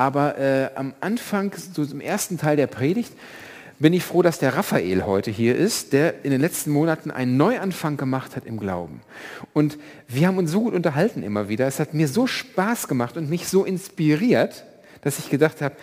Aber 0.00 0.38
äh, 0.38 0.70
am 0.76 0.94
Anfang, 1.02 1.54
so 1.74 1.82
im 1.82 2.00
ersten 2.00 2.38
Teil 2.38 2.56
der 2.56 2.68
Predigt, 2.68 3.12
bin 3.78 3.92
ich 3.92 4.02
froh, 4.02 4.22
dass 4.22 4.38
der 4.38 4.56
Raphael 4.56 5.04
heute 5.04 5.30
hier 5.30 5.54
ist, 5.54 5.92
der 5.92 6.24
in 6.24 6.30
den 6.30 6.40
letzten 6.40 6.70
Monaten 6.70 7.10
einen 7.10 7.36
Neuanfang 7.36 7.98
gemacht 7.98 8.34
hat 8.34 8.46
im 8.46 8.58
Glauben. 8.58 9.02
Und 9.52 9.76
wir 10.08 10.26
haben 10.26 10.38
uns 10.38 10.52
so 10.52 10.62
gut 10.62 10.72
unterhalten 10.72 11.22
immer 11.22 11.50
wieder. 11.50 11.66
Es 11.66 11.78
hat 11.78 11.92
mir 11.92 12.08
so 12.08 12.26
Spaß 12.26 12.88
gemacht 12.88 13.18
und 13.18 13.28
mich 13.28 13.46
so 13.46 13.66
inspiriert, 13.66 14.64
dass 15.02 15.18
ich 15.18 15.28
gedacht 15.28 15.60
habe, 15.60 15.76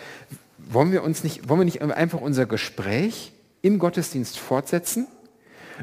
wollen 0.58 0.90
wir 0.90 1.04
uns 1.04 1.22
nicht, 1.22 1.48
wollen 1.48 1.60
wir 1.60 1.64
nicht 1.64 1.80
einfach 1.80 2.20
unser 2.20 2.46
Gespräch 2.46 3.30
im 3.62 3.78
Gottesdienst 3.78 4.36
fortsetzen 4.36 5.06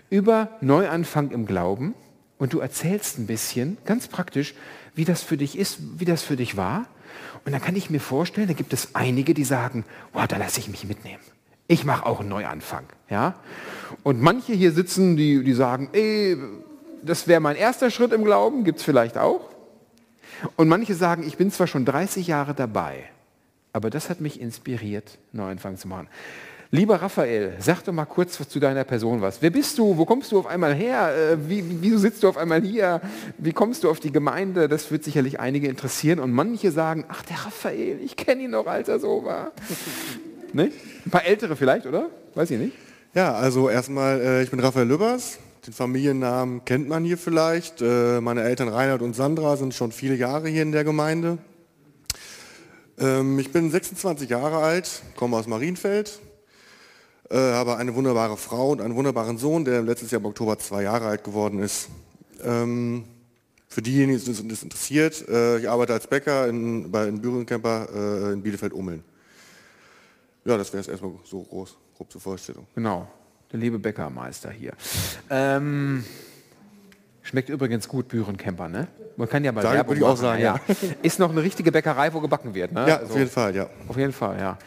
über 0.10 0.50
Neuanfang 0.60 1.32
im 1.32 1.46
Glauben 1.46 1.94
und 2.38 2.52
du 2.52 2.60
erzählst 2.60 3.18
ein 3.18 3.28
bisschen, 3.28 3.78
ganz 3.86 4.10
praktisch, 4.10 4.56
wie 4.94 5.06
das 5.06 5.24
für 5.24 5.38
dich 5.38 5.58
ist, 5.58 5.78
wie 6.00 6.06
das 6.06 6.22
für 6.22 6.36
dich 6.36 6.58
war. 6.58 6.88
Und 7.46 7.52
dann 7.52 7.62
kann 7.62 7.76
ich 7.76 7.90
mir 7.90 8.00
vorstellen, 8.00 8.48
da 8.48 8.54
gibt 8.54 8.74
es 8.74 8.96
einige, 8.96 9.34
die 9.34 9.44
sagen, 9.44 9.86
wow, 10.14 10.28
da 10.28 10.38
lasse 10.38 10.60
ich 10.60 10.68
mich 10.68 10.86
mitnehmen 10.86 11.22
ich 11.68 11.86
mache 11.86 12.06
auch 12.06 12.20
einen 12.20 12.30
Neuanfang. 12.30 12.86
Ja? 13.10 13.36
Und 14.04 14.22
manche 14.22 14.54
hier 14.54 14.72
sitzen, 14.72 15.18
die, 15.18 15.44
die 15.44 15.54
sagen, 15.54 15.90
ey, 15.94 16.38
das 17.02 17.28
wäre 17.28 17.40
mein 17.40 17.56
erster 17.56 17.90
Schritt 17.92 18.14
im 18.14 18.24
Glauben, 18.24 18.64
gibt 18.64 18.80
es 18.80 18.86
vielleicht 18.86 19.18
auch. 19.18 19.50
Und 20.56 20.68
manche 20.68 20.96
sagen, 20.96 21.26
ich 21.26 21.38
bin 21.38 21.52
zwar 21.52 21.68
schon 21.68 21.86
30 21.86 22.28
Jahre 22.28 22.54
dabei, 22.54 23.06
aber 23.74 23.90
das 23.90 24.10
hat 24.10 24.22
mich 24.22 24.40
inspiriert, 24.42 25.18
Neuanfang 25.32 25.78
zu 25.78 25.88
machen. 25.88 26.08
Lieber 26.72 27.02
Raphael, 27.02 27.54
sag 27.60 27.84
doch 27.84 27.94
mal 27.94 28.06
kurz 28.06 28.38
zu 28.50 28.60
deiner 28.60 28.84
Person 28.84 29.22
was. 29.22 29.42
Wer 29.42 29.52
bist 29.52 29.78
du? 29.78 29.98
Wo 29.98 30.06
kommst 30.06 30.32
du 30.32 30.40
auf 30.40 30.48
einmal 30.48 30.74
her? 30.74 31.14
Äh, 31.16 31.50
wie, 31.50 31.64
wieso 31.82 31.98
sitzt 31.98 32.24
du 32.24 32.30
auf 32.30 32.38
einmal 32.38 32.62
hier? 32.62 33.02
Wie 33.38 33.54
kommst 33.54 33.84
du 33.84 33.90
auf 33.90 34.00
die 34.00 34.12
Gemeinde? 34.12 34.68
Das 34.68 34.90
wird 34.92 35.04
sicherlich 35.04 35.40
einige 35.40 35.68
interessieren. 35.68 36.20
Und 36.20 36.32
manche 36.32 36.72
sagen, 36.72 37.06
ach 37.08 37.22
der 37.24 37.38
Raphael, 37.46 38.00
ich 38.04 38.16
kenne 38.16 38.44
ihn 38.44 38.52
noch, 38.52 38.66
als 38.66 38.90
er 38.90 39.00
so 39.00 39.24
war. 39.24 39.52
Ne? 40.54 40.72
Ein 41.06 41.12
paar 41.12 41.26
ältere 41.26 41.58
vielleicht, 41.58 41.86
oder? 41.86 42.10
Weiß 42.34 42.50
ich 42.50 42.58
nicht. 42.58 42.72
Ja, 43.14 43.34
also 43.34 43.70
erstmal, 43.70 44.22
äh, 44.22 44.42
ich 44.42 44.52
bin 44.52 44.62
Raphael 44.62 44.88
Lübbers. 44.88 45.38
Den 45.68 45.74
Familiennamen 45.74 46.64
kennt 46.64 46.88
man 46.88 47.04
hier 47.04 47.18
vielleicht. 47.18 47.82
Äh, 47.82 48.22
meine 48.22 48.42
Eltern 48.44 48.70
Reinhard 48.70 49.02
und 49.02 49.18
Sandra 49.18 49.58
sind 49.58 49.74
schon 49.74 49.92
viele 49.92 50.16
Jahre 50.16 50.48
hier 50.48 50.62
in 50.62 50.72
der 50.72 50.86
Gemeinde. 50.86 51.40
Ähm, 52.98 53.38
ich 53.38 53.52
bin 53.52 53.70
26 53.70 54.30
Jahre 54.30 54.60
alt, 54.60 55.02
komme 55.18 55.36
aus 55.36 55.48
Marienfeld, 55.48 56.22
äh, 57.30 57.38
habe 57.38 57.78
eine 57.78 57.96
wunderbare 57.96 58.38
Frau 58.38 58.70
und 58.70 58.82
einen 58.82 58.96
wunderbaren 58.96 59.38
Sohn, 59.38 59.66
der 59.66 59.82
letztes 59.82 60.12
Jahr 60.12 60.22
im 60.22 60.26
Oktober 60.28 60.60
zwei 60.60 60.84
Jahre 60.84 61.08
alt 61.08 61.24
geworden 61.24 61.60
ist. 61.60 61.90
Ähm, 62.44 63.06
für 63.68 63.82
diejenigen, 63.82 64.20
die 64.24 64.48
das 64.48 64.64
interessiert, 64.64 65.28
äh, 65.28 65.58
ich 65.58 65.70
arbeite 65.70 65.94
als 65.94 66.08
Bäcker 66.08 66.48
in, 66.48 66.92
bei, 66.92 67.08
in 67.08 67.20
Bürencamper 67.20 67.88
äh, 67.94 68.34
in 68.34 68.42
Bielefeld-Ummeln. 68.42 69.04
Ja, 70.46 70.58
das 70.58 70.72
wäre 70.72 70.82
es 70.82 70.88
erstmal 70.88 71.12
so 71.24 71.42
groß, 71.42 71.76
grob 71.98 72.12
zur 72.12 72.22
Vorstellung. 72.22 72.68
Genau, 72.76 73.08
der 73.52 73.60
liebe 73.60 73.80
Bäckermeister 73.80 74.52
hier. 74.52 74.74
Ähm, 75.30 76.06
schmeckt 77.24 77.50
übrigens 77.50 77.88
gut 77.88 78.08
Bürencamper, 78.08 78.70
ne? 78.70 78.88
Man 79.18 79.28
kann 79.28 79.44
ja 79.44 79.52
mal 79.52 79.64
Werbung 79.64 79.90
würde 79.90 80.00
ich 80.02 80.06
auch 80.06 80.18
sagen, 80.18 80.42
ja. 80.42 80.60
ja. 80.68 80.76
Ist 81.02 81.20
noch 81.20 81.32
eine 81.32 81.42
richtige 81.42 81.72
Bäckerei, 81.72 82.14
wo 82.14 82.22
gebacken 82.22 82.54
wird, 82.54 82.72
ne? 82.72 82.88
Ja, 82.88 82.98
also, 82.98 83.14
auf 83.14 83.18
jeden 83.18 83.32
Fall, 83.32 83.56
ja. 83.56 83.70
Auf 83.88 83.98
jeden 83.98 84.14
Fall, 84.14 84.40
ja. 84.40 84.58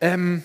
Ähm, 0.00 0.42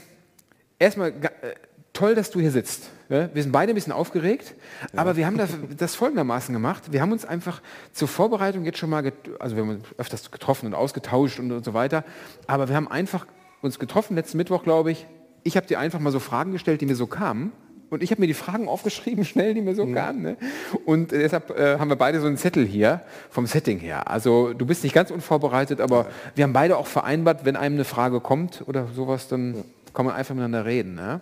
erstmal 0.82 1.10
äh, 1.10 1.56
toll, 1.94 2.16
dass 2.16 2.32
du 2.32 2.40
hier 2.40 2.52
sitzt. 2.52 2.90
Wir 3.08 3.30
sind 3.44 3.52
beide 3.52 3.74
ein 3.74 3.76
bisschen 3.76 3.92
aufgeregt, 3.92 4.56
ja. 4.94 5.00
aber 5.02 5.18
wir 5.18 5.26
haben 5.26 5.38
das, 5.38 5.50
das, 5.78 5.96
folgendermaßen 5.96 6.54
gemacht. 6.54 6.94
Wir 6.94 7.02
haben 7.02 7.12
uns 7.12 7.26
einfach 7.26 7.62
zur 7.92 8.08
Vorbereitung 8.08 8.64
jetzt 8.64 8.78
schon 8.78 8.90
mal, 8.90 9.12
also 9.38 9.58
wir 9.58 9.64
haben 9.64 9.70
uns 9.72 9.86
öfters 9.98 10.32
getroffen 10.32 10.68
und 10.68 10.74
ausgetauscht 10.74 11.38
und, 11.38 11.52
und 11.52 11.66
so 11.66 11.74
weiter, 11.74 12.06
aber 12.48 12.70
wir 12.70 12.76
haben 12.78 12.88
einfach 12.88 13.28
uns 13.62 13.80
getroffen, 13.80 14.16
letzten 14.16 14.38
Mittwoch, 14.38 14.64
glaube 14.64 14.92
ich. 14.92 15.06
Ich 15.44 15.58
habe 15.58 15.68
dir 15.68 15.78
einfach 15.78 16.00
mal 16.00 16.12
so 16.12 16.20
Fragen 16.20 16.54
gestellt, 16.54 16.80
die 16.80 16.86
mir 16.86 16.96
so 16.96 17.06
kamen. 17.06 17.52
Und 17.90 18.02
ich 18.02 18.12
habe 18.12 18.22
mir 18.22 18.28
die 18.28 18.34
Fragen 18.34 18.68
aufgeschrieben, 18.70 19.26
schnell, 19.26 19.54
die 19.54 19.62
mir 19.62 19.76
so 19.76 19.86
mhm. 19.86 19.94
kamen. 19.94 20.22
Ne? 20.22 20.38
Und 20.86 21.12
deshalb 21.12 21.50
äh, 21.50 21.78
haben 21.80 21.90
wir 21.90 21.98
beide 21.98 22.22
so 22.22 22.28
einen 22.28 22.38
Zettel 22.38 22.66
hier, 22.66 23.02
vom 23.30 23.46
Setting 23.46 23.80
her. 23.80 24.10
Also 24.10 24.54
du 24.54 24.66
bist 24.66 24.84
nicht 24.84 24.94
ganz 24.94 25.12
unvorbereitet, 25.12 25.82
aber 25.82 26.04
ja. 26.04 26.10
wir 26.36 26.44
haben 26.46 26.54
beide 26.54 26.78
auch 26.78 26.88
vereinbart, 26.88 27.44
wenn 27.44 27.58
einem 27.58 27.76
eine 27.76 27.84
Frage 27.84 28.22
kommt 28.22 28.64
oder 28.68 28.88
sowas, 28.96 29.28
dann 29.28 29.56
ja. 29.56 29.64
Kann 29.94 30.06
man 30.06 30.16
einfach 30.16 30.36
miteinander 30.36 30.66
reden. 30.66 30.96
Ne? 30.96 31.22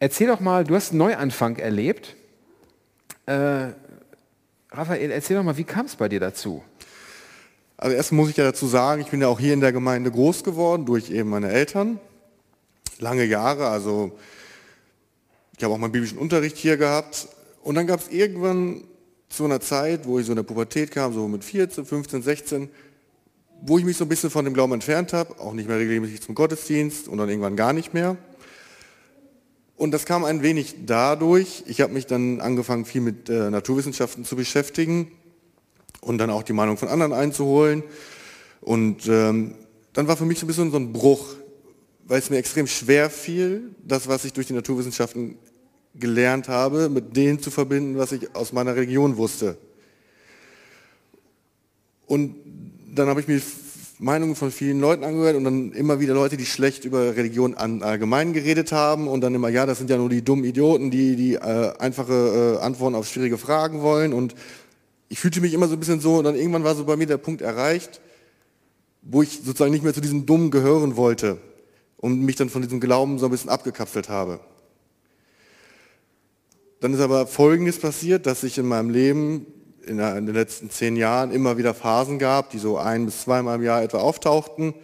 Erzähl 0.00 0.28
doch 0.28 0.40
mal, 0.40 0.64
du 0.64 0.74
hast 0.74 0.90
einen 0.90 0.98
Neuanfang 0.98 1.56
erlebt. 1.56 2.14
Äh, 3.26 3.68
Raphael, 4.70 5.10
erzähl 5.10 5.36
doch 5.36 5.42
mal, 5.42 5.56
wie 5.56 5.64
kam 5.64 5.86
es 5.86 5.96
bei 5.96 6.08
dir 6.08 6.20
dazu? 6.20 6.62
Also 7.76 7.96
erst 7.96 8.12
muss 8.12 8.30
ich 8.30 8.36
ja 8.36 8.44
dazu 8.44 8.66
sagen, 8.66 9.00
ich 9.00 9.08
bin 9.08 9.20
ja 9.20 9.28
auch 9.28 9.38
hier 9.38 9.54
in 9.54 9.60
der 9.60 9.72
Gemeinde 9.72 10.10
groß 10.10 10.44
geworden 10.44 10.84
durch 10.84 11.10
eben 11.10 11.30
meine 11.30 11.50
Eltern. 11.50 12.00
Lange 12.98 13.24
Jahre, 13.24 13.68
also 13.68 14.18
ich 15.56 15.64
habe 15.64 15.74
auch 15.74 15.78
meinen 15.78 15.92
biblischen 15.92 16.18
Unterricht 16.18 16.56
hier 16.56 16.76
gehabt. 16.76 17.28
Und 17.62 17.74
dann 17.74 17.86
gab 17.86 18.00
es 18.00 18.08
irgendwann 18.08 18.84
zu 19.28 19.44
einer 19.44 19.60
Zeit, 19.60 20.06
wo 20.06 20.18
ich 20.18 20.26
so 20.26 20.32
in 20.32 20.36
der 20.36 20.42
Pubertät 20.42 20.90
kam, 20.90 21.12
so 21.12 21.28
mit 21.28 21.44
14, 21.44 21.84
15, 21.84 22.22
16, 22.22 22.70
wo 23.62 23.78
ich 23.78 23.84
mich 23.84 23.96
so 23.96 24.04
ein 24.04 24.08
bisschen 24.08 24.30
von 24.30 24.44
dem 24.44 24.54
Glauben 24.54 24.72
entfernt 24.72 25.12
habe, 25.12 25.40
auch 25.40 25.52
nicht 25.52 25.68
mehr 25.68 25.78
regelmäßig 25.78 26.22
zum 26.22 26.34
Gottesdienst 26.34 27.08
und 27.08 27.18
dann 27.18 27.28
irgendwann 27.28 27.56
gar 27.56 27.72
nicht 27.72 27.94
mehr. 27.94 28.16
Und 29.76 29.92
das 29.92 30.06
kam 30.06 30.24
ein 30.24 30.42
wenig 30.42 30.86
dadurch, 30.86 31.64
ich 31.66 31.80
habe 31.80 31.92
mich 31.92 32.06
dann 32.06 32.40
angefangen, 32.40 32.84
viel 32.84 33.00
mit 33.00 33.28
äh, 33.28 33.50
Naturwissenschaften 33.50 34.24
zu 34.24 34.34
beschäftigen 34.34 35.12
und 36.00 36.18
dann 36.18 36.30
auch 36.30 36.42
die 36.42 36.52
Meinung 36.52 36.76
von 36.76 36.88
anderen 36.88 37.12
einzuholen. 37.12 37.84
Und 38.60 39.06
ähm, 39.06 39.54
dann 39.92 40.08
war 40.08 40.16
für 40.16 40.24
mich 40.24 40.38
so 40.38 40.46
ein 40.46 40.48
bisschen 40.48 40.70
so 40.70 40.76
ein 40.78 40.92
Bruch, 40.92 41.34
weil 42.04 42.18
es 42.18 42.30
mir 42.30 42.38
extrem 42.38 42.66
schwer 42.66 43.08
fiel, 43.10 43.70
das, 43.84 44.08
was 44.08 44.24
ich 44.24 44.32
durch 44.32 44.46
die 44.46 44.52
Naturwissenschaften 44.52 45.38
gelernt 45.94 46.48
habe, 46.48 46.88
mit 46.88 47.16
dem 47.16 47.40
zu 47.40 47.50
verbinden, 47.50 47.98
was 47.98 48.12
ich 48.12 48.34
aus 48.34 48.52
meiner 48.52 48.76
Region 48.76 49.16
wusste. 49.16 49.58
Und 52.06 52.36
dann 52.98 53.08
habe 53.08 53.20
ich 53.20 53.28
mir 53.28 53.40
Meinungen 54.00 54.36
von 54.36 54.52
vielen 54.52 54.80
Leuten 54.80 55.02
angehört 55.02 55.36
und 55.36 55.44
dann 55.44 55.72
immer 55.72 55.98
wieder 55.98 56.14
Leute, 56.14 56.36
die 56.36 56.46
schlecht 56.46 56.84
über 56.84 57.16
Religion 57.16 57.54
allgemein 57.56 58.32
geredet 58.32 58.70
haben 58.70 59.08
und 59.08 59.22
dann 59.22 59.34
immer, 59.34 59.48
ja, 59.48 59.66
das 59.66 59.78
sind 59.78 59.90
ja 59.90 59.96
nur 59.96 60.08
die 60.08 60.22
dummen 60.22 60.44
Idioten, 60.44 60.90
die 60.90 61.16
die 61.16 61.34
äh, 61.34 61.72
einfache 61.78 62.58
äh, 62.60 62.64
Antworten 62.64 62.94
auf 62.94 63.08
schwierige 63.08 63.38
Fragen 63.38 63.82
wollen 63.82 64.12
und 64.12 64.34
ich 65.08 65.18
fühlte 65.18 65.40
mich 65.40 65.52
immer 65.52 65.66
so 65.66 65.74
ein 65.74 65.80
bisschen 65.80 66.00
so 66.00 66.18
und 66.18 66.24
dann 66.24 66.36
irgendwann 66.36 66.64
war 66.64 66.74
so 66.76 66.84
bei 66.84 66.96
mir 66.96 67.06
der 67.06 67.16
Punkt 67.16 67.40
erreicht, 67.40 68.00
wo 69.02 69.22
ich 69.22 69.40
sozusagen 69.44 69.72
nicht 69.72 69.82
mehr 69.82 69.94
zu 69.94 70.00
diesem 70.00 70.26
Dummen 70.26 70.50
gehören 70.50 70.96
wollte 70.96 71.38
und 71.96 72.20
mich 72.20 72.36
dann 72.36 72.50
von 72.50 72.62
diesem 72.62 72.78
Glauben 72.78 73.18
so 73.18 73.26
ein 73.26 73.30
bisschen 73.32 73.50
abgekapselt 73.50 74.08
habe. 74.08 74.38
Dann 76.80 76.94
ist 76.94 77.00
aber 77.00 77.26
Folgendes 77.26 77.78
passiert, 77.78 78.26
dass 78.26 78.44
ich 78.44 78.58
in 78.58 78.66
meinem 78.66 78.90
Leben 78.90 79.46
in 79.88 79.98
den 79.98 80.34
letzten 80.34 80.70
zehn 80.70 80.96
Jahren 80.96 81.30
immer 81.30 81.56
wieder 81.56 81.74
Phasen 81.74 82.18
gab, 82.18 82.50
die 82.50 82.58
so 82.58 82.78
ein 82.78 83.06
bis 83.06 83.22
zweimal 83.22 83.56
im 83.56 83.62
Jahr 83.62 83.82
etwa 83.82 83.98
auftauchten, 83.98 84.74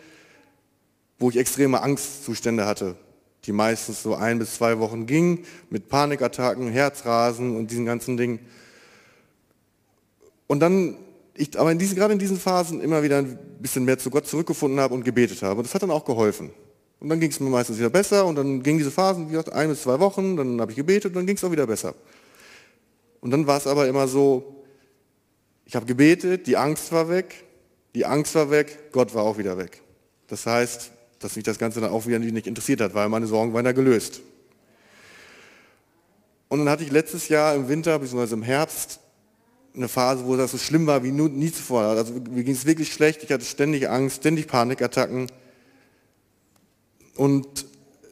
wo 1.18 1.30
ich 1.30 1.36
extreme 1.36 1.82
Angstzustände 1.82 2.66
hatte, 2.66 2.96
die 3.44 3.52
meistens 3.52 4.02
so 4.02 4.14
ein 4.14 4.38
bis 4.38 4.54
zwei 4.54 4.78
Wochen 4.78 5.06
gingen, 5.06 5.44
mit 5.70 5.88
Panikattacken, 5.88 6.68
Herzrasen 6.68 7.56
und 7.56 7.70
diesen 7.70 7.84
ganzen 7.84 8.16
Dingen. 8.16 8.40
Und 10.46 10.60
dann, 10.60 10.96
ich 11.34 11.58
aber 11.58 11.72
in 11.72 11.78
diesen, 11.78 11.96
gerade 11.96 12.12
in 12.12 12.18
diesen 12.18 12.38
Phasen 12.38 12.80
immer 12.80 13.02
wieder 13.02 13.18
ein 13.18 13.38
bisschen 13.60 13.84
mehr 13.84 13.98
zu 13.98 14.10
Gott 14.10 14.26
zurückgefunden 14.26 14.80
habe 14.80 14.94
und 14.94 15.04
gebetet 15.04 15.42
habe. 15.42 15.58
Und 15.58 15.66
das 15.66 15.74
hat 15.74 15.82
dann 15.82 15.90
auch 15.90 16.04
geholfen. 16.04 16.50
Und 17.00 17.08
dann 17.08 17.20
ging 17.20 17.30
es 17.30 17.40
mir 17.40 17.50
meistens 17.50 17.78
wieder 17.78 17.90
besser 17.90 18.24
und 18.24 18.36
dann 18.36 18.62
gingen 18.62 18.78
diese 18.78 18.90
Phasen, 18.90 19.26
wie 19.26 19.32
gesagt, 19.32 19.52
ein 19.52 19.68
bis 19.68 19.82
zwei 19.82 20.00
Wochen, 20.00 20.36
dann 20.36 20.60
habe 20.60 20.72
ich 20.72 20.76
gebetet 20.76 21.06
und 21.06 21.16
dann 21.16 21.26
ging 21.26 21.36
es 21.36 21.44
auch 21.44 21.50
wieder 21.50 21.66
besser. 21.66 21.94
Und 23.20 23.30
dann 23.30 23.46
war 23.46 23.58
es 23.58 23.66
aber 23.66 23.88
immer 23.88 24.08
so, 24.08 24.63
ich 25.66 25.76
habe 25.76 25.86
gebetet, 25.86 26.46
die 26.46 26.56
Angst 26.56 26.92
war 26.92 27.08
weg, 27.08 27.44
die 27.94 28.04
Angst 28.04 28.34
war 28.34 28.50
weg, 28.50 28.92
Gott 28.92 29.14
war 29.14 29.24
auch 29.24 29.38
wieder 29.38 29.56
weg. 29.56 29.80
Das 30.28 30.46
heißt, 30.46 30.90
dass 31.18 31.36
mich 31.36 31.44
das 31.44 31.58
Ganze 31.58 31.80
dann 31.80 31.90
auch 31.90 32.06
wieder 32.06 32.18
nicht 32.18 32.46
interessiert 32.46 32.80
hat, 32.80 32.94
weil 32.94 33.08
meine 33.08 33.26
Sorgen 33.26 33.52
waren 33.54 33.64
ja 33.64 33.72
gelöst. 33.72 34.20
Und 36.48 36.60
dann 36.60 36.68
hatte 36.68 36.84
ich 36.84 36.90
letztes 36.90 37.28
Jahr 37.28 37.54
im 37.54 37.68
Winter 37.68 37.98
bzw. 37.98 38.34
im 38.34 38.42
Herbst 38.42 39.00
eine 39.74 39.88
Phase, 39.88 40.24
wo 40.26 40.36
das 40.36 40.52
so 40.52 40.58
schlimm 40.58 40.86
war 40.86 41.02
wie 41.02 41.10
nie 41.10 41.50
zuvor. 41.50 41.82
Also 41.82 42.14
mir 42.30 42.44
ging 42.44 42.54
es 42.54 42.64
wirklich 42.64 42.92
schlecht, 42.92 43.22
ich 43.22 43.32
hatte 43.32 43.44
ständig 43.44 43.88
Angst, 43.88 44.18
ständig 44.18 44.46
Panikattacken. 44.46 45.26
Und 47.16 47.66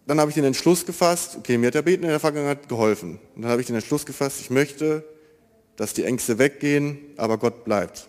dann 0.07 0.21
habe 0.21 0.31
ich 0.31 0.35
den 0.35 0.45
Entschluss 0.45 0.85
gefasst, 0.85 1.37
okay, 1.39 1.59
mir 1.59 1.69
hat 1.69 1.75
der 1.75 1.83
Beten 1.83 2.03
in 2.03 2.11
der 2.11 2.21
Vergangenheit 2.21 2.69
geholfen. 2.69 3.19
Und 3.37 3.43
dann 3.43 3.51
habe 3.51 3.61
ich 3.61 3.67
den 3.67 3.77
Entschluss 3.77 4.05
gefasst, 4.05 4.41
ich 4.41 4.51
möchte, 4.51 5.05
dass 5.77 5.95
die 5.95 6.05
Ängste 6.05 6.39
weggehen, 6.39 6.99
aber 7.17 7.39
Gott 7.39 7.65
bleibt. 7.65 8.09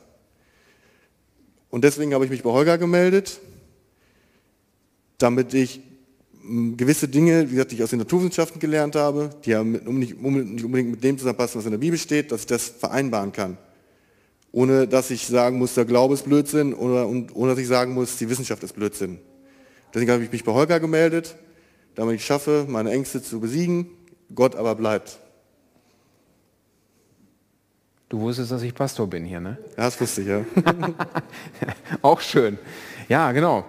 Und 1.70 1.84
deswegen 1.84 2.14
habe 2.14 2.26
ich 2.26 2.32
mich 2.32 2.44
bei 2.44 2.52
Holger 2.52 2.78
gemeldet, 2.78 3.40
damit 5.18 5.54
ich 5.54 5.82
gewisse 6.76 7.08
Dinge, 7.08 7.48
wie 7.50 7.54
gesagt, 7.54 7.72
die 7.72 7.76
ich 7.76 7.84
aus 7.84 7.92
den 7.92 8.00
Naturwissenschaften 8.00 8.60
gelernt 8.60 8.96
habe, 8.96 9.30
die 9.46 9.52
ja 9.52 9.64
nicht 9.64 10.16
unbedingt 10.18 10.92
mit 10.92 11.04
dem 11.04 11.18
zusammenpassen, 11.18 11.60
was 11.60 11.66
in 11.66 11.72
der 11.72 11.78
Bibel 11.78 11.98
steht, 11.98 12.32
dass 12.32 12.42
ich 12.42 12.48
das 12.48 12.68
vereinbaren 12.68 13.32
kann. 13.32 13.58
ohne 14.54 14.88
dass 14.88 15.10
ich 15.10 15.28
sagen 15.28 15.58
muss, 15.58 15.74
der 15.74 15.84
Glaube 15.84 16.14
ist 16.14 16.24
Blödsinn 16.24 16.74
oder 16.74 17.08
und, 17.08 17.36
ohne 17.36 17.52
dass 17.52 17.60
ich 17.60 17.68
sagen 17.68 17.94
muss, 17.94 18.18
die 18.18 18.30
Wissenschaft 18.30 18.64
ist 18.64 18.74
Blödsinn. 18.74 19.20
Deswegen 19.94 20.12
habe 20.12 20.24
ich 20.24 20.32
mich 20.32 20.44
bei 20.44 20.54
Holger 20.54 20.80
gemeldet, 20.80 21.36
damit 21.96 22.16
ich 22.16 22.26
schaffe, 22.26 22.66
meine 22.70 22.92
Ängste 22.92 23.22
zu 23.22 23.40
besiegen, 23.40 23.88
Gott 24.34 24.56
aber 24.56 24.76
bleibt. 24.76 25.20
Du 28.14 28.20
wusstest, 28.20 28.52
dass 28.52 28.62
ich 28.62 28.76
Pastor 28.76 29.08
bin 29.08 29.26
hier, 29.26 29.40
ne? 29.40 29.58
Ja, 29.76 29.86
das 29.86 30.00
wusste 30.00 30.22
ich, 30.22 30.28
ja. 30.28 30.46
Auch 32.04 32.22
schön. 32.22 32.60
Ja, 33.10 33.32
genau. 33.32 33.66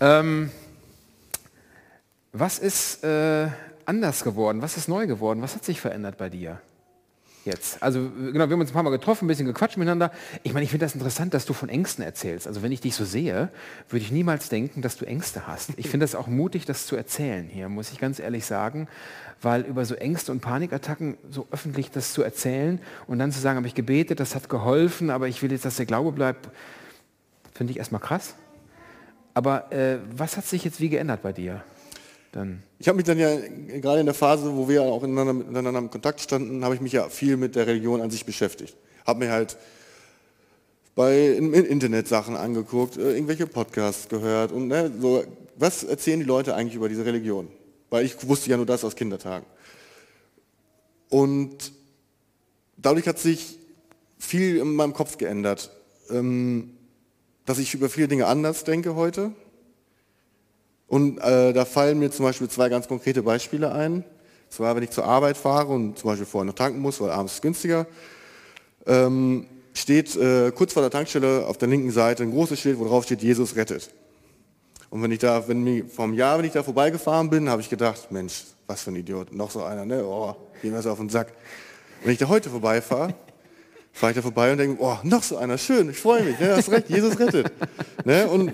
Ähm, 0.00 0.50
was 2.32 2.58
ist 2.58 3.04
äh, 3.04 3.46
anders 3.86 4.24
geworden? 4.24 4.62
Was 4.62 4.76
ist 4.76 4.88
neu 4.88 5.06
geworden? 5.06 5.42
Was 5.42 5.54
hat 5.54 5.64
sich 5.64 5.80
verändert 5.80 6.18
bei 6.18 6.28
dir? 6.28 6.60
Jetzt. 7.44 7.82
Also 7.82 8.00
genau, 8.00 8.48
wir 8.48 8.54
haben 8.54 8.60
uns 8.60 8.70
ein 8.70 8.72
paar 8.72 8.82
Mal 8.82 8.90
getroffen, 8.90 9.26
ein 9.26 9.28
bisschen 9.28 9.44
gequatscht 9.44 9.76
miteinander. 9.76 10.10
Ich 10.42 10.54
meine, 10.54 10.64
ich 10.64 10.70
finde 10.70 10.86
das 10.86 10.94
interessant, 10.94 11.34
dass 11.34 11.44
du 11.44 11.52
von 11.52 11.68
Ängsten 11.68 12.02
erzählst. 12.02 12.46
Also 12.46 12.62
wenn 12.62 12.72
ich 12.72 12.80
dich 12.80 12.94
so 12.94 13.04
sehe, 13.04 13.50
würde 13.90 14.02
ich 14.02 14.10
niemals 14.10 14.48
denken, 14.48 14.80
dass 14.80 14.96
du 14.96 15.04
Ängste 15.04 15.46
hast. 15.46 15.72
Ich 15.76 15.90
finde 15.90 16.04
das 16.04 16.14
auch 16.14 16.26
mutig, 16.26 16.64
das 16.64 16.86
zu 16.86 16.96
erzählen 16.96 17.46
hier, 17.46 17.68
muss 17.68 17.92
ich 17.92 17.98
ganz 17.98 18.18
ehrlich 18.18 18.46
sagen, 18.46 18.88
weil 19.42 19.60
über 19.62 19.84
so 19.84 19.94
Ängste 19.94 20.32
und 20.32 20.40
Panikattacken 20.40 21.18
so 21.30 21.46
öffentlich 21.50 21.90
das 21.90 22.14
zu 22.14 22.22
erzählen 22.22 22.80
und 23.06 23.18
dann 23.18 23.30
zu 23.30 23.40
sagen, 23.40 23.58
habe 23.58 23.66
ich 23.66 23.74
gebetet, 23.74 24.20
das 24.20 24.34
hat 24.34 24.48
geholfen, 24.48 25.10
aber 25.10 25.28
ich 25.28 25.42
will 25.42 25.52
jetzt, 25.52 25.66
dass 25.66 25.76
der 25.76 25.86
Glaube 25.86 26.12
bleibt, 26.12 26.48
finde 27.52 27.72
ich 27.72 27.78
erstmal 27.78 28.00
krass. 28.00 28.36
Aber 29.34 29.70
äh, 29.70 29.98
was 30.16 30.38
hat 30.38 30.46
sich 30.46 30.64
jetzt 30.64 30.80
wie 30.80 30.88
geändert 30.88 31.20
bei 31.20 31.32
dir? 31.32 31.62
Dann 32.34 32.64
ich 32.80 32.88
habe 32.88 32.96
mich 32.96 33.06
dann 33.06 33.18
ja 33.18 33.36
gerade 33.80 34.00
in 34.00 34.06
der 34.06 34.14
Phase, 34.14 34.56
wo 34.56 34.68
wir 34.68 34.82
auch 34.82 35.00
miteinander, 35.02 35.78
im 35.78 35.90
Kontakt 35.90 36.20
standen, 36.20 36.64
habe 36.64 36.74
ich 36.74 36.80
mich 36.80 36.92
ja 36.92 37.08
viel 37.08 37.36
mit 37.36 37.54
der 37.54 37.68
Religion 37.68 38.00
an 38.00 38.10
sich 38.10 38.26
beschäftigt. 38.26 38.76
Habe 39.06 39.20
mir 39.20 39.30
halt 39.30 39.56
bei 40.96 41.28
im 41.28 41.54
Internet 41.54 42.08
Sachen 42.08 42.34
angeguckt, 42.34 42.96
äh, 42.96 43.12
irgendwelche 43.12 43.46
Podcasts 43.46 44.08
gehört 44.08 44.50
und 44.50 44.66
ne, 44.66 44.90
so, 45.00 45.22
was 45.56 45.84
erzählen 45.84 46.18
die 46.18 46.26
Leute 46.26 46.56
eigentlich 46.56 46.74
über 46.74 46.88
diese 46.88 47.04
Religion? 47.04 47.48
Weil 47.90 48.04
ich 48.04 48.28
wusste 48.28 48.50
ja 48.50 48.56
nur 48.56 48.66
das 48.66 48.84
aus 48.84 48.96
Kindertagen. 48.96 49.46
Und 51.08 51.72
dadurch 52.76 53.06
hat 53.06 53.20
sich 53.20 53.60
viel 54.18 54.56
in 54.56 54.74
meinem 54.74 54.92
Kopf 54.92 55.18
geändert, 55.18 55.70
ähm, 56.10 56.70
dass 57.46 57.58
ich 57.58 57.74
über 57.74 57.88
viele 57.88 58.08
Dinge 58.08 58.26
anders 58.26 58.64
denke 58.64 58.96
heute. 58.96 59.30
Und 60.86 61.18
äh, 61.18 61.52
da 61.52 61.64
fallen 61.64 61.98
mir 61.98 62.10
zum 62.10 62.24
Beispiel 62.24 62.48
zwei 62.48 62.68
ganz 62.68 62.88
konkrete 62.88 63.22
Beispiele 63.22 63.72
ein. 63.72 64.04
Zwar, 64.50 64.76
wenn 64.76 64.82
ich 64.82 64.90
zur 64.90 65.04
Arbeit 65.04 65.36
fahre 65.36 65.72
und 65.72 65.98
zum 65.98 66.10
Beispiel 66.10 66.26
vorher 66.26 66.46
noch 66.46 66.54
tanken 66.54 66.80
muss, 66.80 67.00
weil 67.00 67.10
abends 67.10 67.34
ist 67.34 67.42
günstiger, 67.42 67.86
ähm, 68.86 69.46
steht 69.72 70.14
äh, 70.16 70.52
kurz 70.52 70.72
vor 70.72 70.82
der 70.82 70.90
Tankstelle 70.90 71.46
auf 71.46 71.58
der 71.58 71.68
linken 71.68 71.90
Seite 71.90 72.22
ein 72.22 72.30
großes 72.30 72.60
Schild, 72.60 72.78
wo 72.78 72.84
drauf 72.84 73.04
steht, 73.04 73.22
Jesus 73.22 73.56
rettet. 73.56 73.90
Und 74.90 75.02
wenn 75.02 75.10
ich 75.10 75.18
da, 75.18 75.48
wenn 75.48 75.64
mir 75.64 75.86
vom 75.86 76.14
Jahr, 76.14 76.38
wenn 76.38 76.44
ich 76.44 76.52
da 76.52 76.62
vorbeigefahren 76.62 77.28
bin, 77.28 77.48
habe 77.48 77.60
ich 77.60 77.68
gedacht, 77.68 78.12
Mensch, 78.12 78.44
was 78.68 78.82
für 78.82 78.92
ein 78.92 78.96
Idiot, 78.96 79.32
noch 79.32 79.50
so 79.50 79.64
einer, 79.64 79.84
ne? 79.84 80.04
Oh, 80.04 80.36
gehen 80.62 80.72
wir 80.72 80.82
so 80.82 80.92
auf 80.92 80.98
den 80.98 81.08
Sack. 81.08 81.32
Wenn 82.04 82.12
ich 82.12 82.18
da 82.18 82.28
heute 82.28 82.48
vorbeifahre, 82.48 83.14
fahre 83.92 84.12
ich 84.12 84.16
da 84.16 84.22
vorbei 84.22 84.52
und 84.52 84.58
denke, 84.58 84.80
oh, 84.80 84.96
noch 85.02 85.22
so 85.24 85.36
einer, 85.36 85.58
schön, 85.58 85.90
ich 85.90 85.98
freue 85.98 86.22
mich, 86.22 86.38
ne, 86.38 86.54
hast 86.56 86.70
recht, 86.70 86.88
Jesus 86.90 87.18
rettet. 87.18 87.50
Ne? 88.04 88.28
Und, 88.28 88.52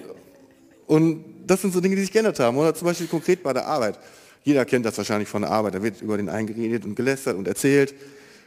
und 0.87 1.25
das 1.51 1.61
sind 1.63 1.75
so 1.75 1.81
Dinge, 1.81 1.97
die 1.97 2.03
sich 2.03 2.13
geändert 2.13 2.39
haben. 2.39 2.57
Oder 2.57 2.75
zum 2.75 2.87
Beispiel 2.87 3.09
konkret 3.09 3.43
bei 3.43 3.53
der 3.53 3.67
Arbeit. 3.67 3.99
Jeder 4.45 4.65
kennt 4.65 4.87
das 4.87 4.97
wahrscheinlich 4.97 5.29
von 5.29 5.43
der 5.43 5.51
Arbeit. 5.51 5.75
Da 5.75 5.83
wird 5.83 6.01
über 6.01 6.17
den 6.17 6.29
eingeredet 6.29 6.85
und 6.85 6.95
gelästert 6.95 7.37
und 7.37 7.49
erzählt. 7.49 7.95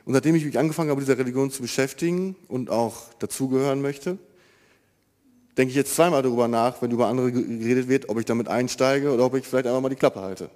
Und 0.05 0.13
seitdem 0.13 0.35
ich 0.35 0.45
mich 0.45 0.57
angefangen 0.57 0.89
habe, 0.89 1.01
dieser 1.01 1.17
Religion 1.17 1.51
zu 1.51 1.61
beschäftigen 1.61 2.35
und 2.47 2.69
auch 2.69 3.13
dazugehören 3.19 3.81
möchte, 3.81 4.17
denke 5.57 5.71
ich 5.71 5.75
jetzt 5.75 5.95
zweimal 5.95 6.21
darüber 6.21 6.47
nach, 6.47 6.81
wenn 6.81 6.91
über 6.91 7.07
andere 7.07 7.31
geredet 7.31 7.89
wird, 7.89 8.09
ob 8.09 8.19
ich 8.19 8.25
damit 8.25 8.47
einsteige 8.47 9.11
oder 9.11 9.25
ob 9.25 9.35
ich 9.35 9.45
vielleicht 9.45 9.67
einfach 9.67 9.81
mal 9.81 9.89
die 9.89 9.95
Klappe 9.95 10.21
halte. 10.21 10.49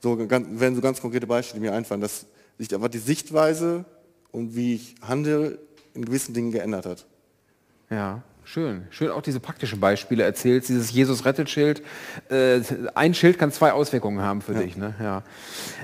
So 0.00 0.16
werden 0.18 0.74
so 0.76 0.80
ganz 0.80 1.00
konkrete 1.00 1.26
Beispiele 1.26 1.60
mir 1.60 1.72
einfallen, 1.72 2.00
dass 2.00 2.24
sich 2.56 2.72
einfach 2.72 2.88
die 2.88 2.98
Sichtweise 2.98 3.84
und 4.30 4.54
wie 4.54 4.76
ich 4.76 4.94
handle 5.02 5.58
in 5.94 6.04
gewissen 6.04 6.34
Dingen 6.34 6.52
geändert 6.52 6.86
hat. 6.86 7.06
Ja, 7.90 8.22
schön. 8.48 8.86
Schön 8.90 9.10
auch 9.10 9.22
diese 9.22 9.40
praktischen 9.40 9.78
Beispiele 9.78 10.24
erzählt, 10.24 10.68
dieses 10.68 10.90
Jesus-Rettet-Schild. 10.90 11.82
Äh, 12.30 12.60
ein 12.94 13.14
Schild 13.14 13.38
kann 13.38 13.52
zwei 13.52 13.72
Auswirkungen 13.72 14.20
haben 14.22 14.40
für 14.40 14.54
ja. 14.54 14.62
dich. 14.62 14.76
Ne? 14.76 14.94
Ja. 15.00 15.22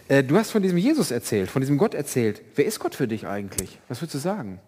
Äh, 0.08 0.24
du 0.24 0.36
hast 0.36 0.50
von 0.50 0.62
diesem 0.62 0.78
Jesus 0.78 1.10
erzählt, 1.10 1.50
von 1.50 1.60
diesem 1.60 1.76
Gott 1.76 1.94
erzählt. 1.94 2.40
Wer 2.54 2.64
ist 2.64 2.80
Gott 2.80 2.94
für 2.94 3.06
dich 3.06 3.26
eigentlich? 3.26 3.78
Was 3.88 4.00
würdest 4.00 4.14
du 4.14 4.18
sagen? 4.18 4.60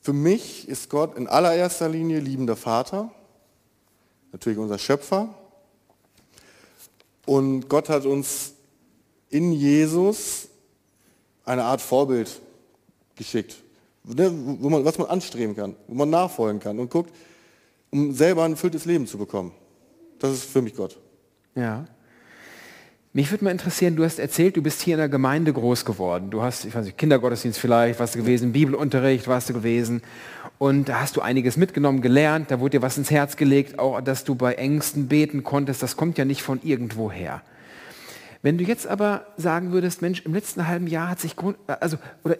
Für 0.00 0.12
mich 0.12 0.68
ist 0.68 0.90
Gott 0.90 1.16
in 1.16 1.28
allererster 1.28 1.88
Linie 1.88 2.20
liebender 2.20 2.56
Vater, 2.56 3.10
natürlich 4.32 4.58
unser 4.58 4.78
Schöpfer. 4.78 5.34
Und 7.26 7.68
Gott 7.68 7.88
hat 7.88 8.04
uns 8.04 8.54
in 9.28 9.52
Jesus 9.52 10.48
eine 11.44 11.64
Art 11.64 11.80
Vorbild 11.80 12.40
geschickt, 13.16 13.56
ne, 14.04 14.30
wo 14.60 14.68
man, 14.70 14.84
was 14.84 14.98
man 14.98 15.08
anstreben 15.08 15.56
kann, 15.56 15.74
wo 15.86 15.94
man 15.94 16.10
nachfolgen 16.10 16.60
kann 16.60 16.78
und 16.78 16.90
guckt, 16.90 17.14
um 17.90 18.12
selber 18.12 18.44
ein 18.44 18.52
erfülltes 18.52 18.84
Leben 18.84 19.06
zu 19.06 19.18
bekommen. 19.18 19.52
Das 20.18 20.32
ist 20.32 20.44
für 20.44 20.62
mich 20.62 20.74
Gott. 20.74 20.98
Ja. 21.54 21.86
Mich 23.12 23.30
würde 23.30 23.44
mal 23.44 23.52
interessieren, 23.52 23.94
du 23.94 24.04
hast 24.04 24.18
erzählt, 24.18 24.56
du 24.56 24.62
bist 24.62 24.82
hier 24.82 24.94
in 24.94 24.98
der 24.98 25.08
Gemeinde 25.08 25.52
groß 25.52 25.84
geworden. 25.84 26.30
Du 26.30 26.42
hast, 26.42 26.64
ich 26.64 26.74
weiß 26.74 26.84
nicht, 26.84 26.98
Kindergottesdienst 26.98 27.60
vielleicht, 27.60 28.00
warst 28.00 28.16
du 28.16 28.18
gewesen, 28.18 28.52
Bibelunterricht 28.52 29.28
warst 29.28 29.48
du 29.48 29.52
gewesen. 29.52 30.02
Und 30.58 30.88
da 30.88 31.00
hast 31.00 31.16
du 31.16 31.20
einiges 31.20 31.56
mitgenommen, 31.56 32.00
gelernt, 32.00 32.50
da 32.50 32.58
wurde 32.58 32.78
dir 32.78 32.82
was 32.82 32.98
ins 32.98 33.12
Herz 33.12 33.36
gelegt, 33.36 33.78
auch 33.78 34.00
dass 34.00 34.24
du 34.24 34.34
bei 34.34 34.54
Ängsten 34.54 35.06
beten 35.06 35.44
konntest. 35.44 35.80
Das 35.80 35.96
kommt 35.96 36.18
ja 36.18 36.24
nicht 36.24 36.42
von 36.42 36.60
irgendwoher. 36.64 37.42
Wenn 38.42 38.58
du 38.58 38.64
jetzt 38.64 38.86
aber 38.88 39.26
sagen 39.36 39.70
würdest, 39.70 40.02
Mensch, 40.02 40.22
im 40.26 40.34
letzten 40.34 40.66
halben 40.66 40.88
Jahr 40.88 41.08
hat 41.08 41.20
sich, 41.20 41.36
also, 41.66 41.98
oder 42.24 42.36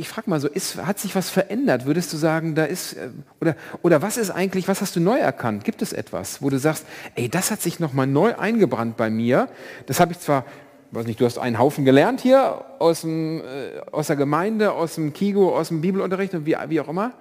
ich 0.00 0.08
frage 0.08 0.30
mal 0.30 0.40
so, 0.40 0.48
ist, 0.48 0.76
hat 0.78 0.98
sich 0.98 1.14
was 1.14 1.28
verändert? 1.28 1.84
Würdest 1.84 2.12
du 2.12 2.16
sagen, 2.16 2.54
da 2.54 2.64
ist, 2.64 2.94
äh, 2.94 3.10
oder, 3.40 3.54
oder 3.82 4.02
was 4.02 4.16
ist 4.16 4.30
eigentlich, 4.30 4.66
was 4.66 4.80
hast 4.80 4.96
du 4.96 5.00
neu 5.00 5.18
erkannt? 5.18 5.64
Gibt 5.64 5.82
es 5.82 5.92
etwas, 5.92 6.40
wo 6.40 6.48
du 6.48 6.58
sagst, 6.58 6.86
ey, 7.14 7.28
das 7.28 7.50
hat 7.50 7.60
sich 7.60 7.80
nochmal 7.80 8.06
neu 8.06 8.34
eingebrannt 8.36 8.96
bei 8.96 9.10
mir? 9.10 9.48
Das 9.86 10.00
habe 10.00 10.12
ich 10.12 10.20
zwar, 10.20 10.46
weiß 10.92 11.06
nicht, 11.06 11.20
du 11.20 11.26
hast 11.26 11.38
einen 11.38 11.58
Haufen 11.58 11.84
gelernt 11.84 12.20
hier 12.20 12.64
aus, 12.78 13.02
dem, 13.02 13.40
äh, 13.40 13.80
aus 13.92 14.06
der 14.06 14.16
Gemeinde, 14.16 14.72
aus 14.72 14.94
dem 14.94 15.12
Kigo, 15.12 15.56
aus 15.56 15.68
dem 15.68 15.82
Bibelunterricht 15.82 16.34
und 16.34 16.46
wie, 16.46 16.56
wie 16.68 16.80
auch 16.80 16.88
immer, 16.88 17.12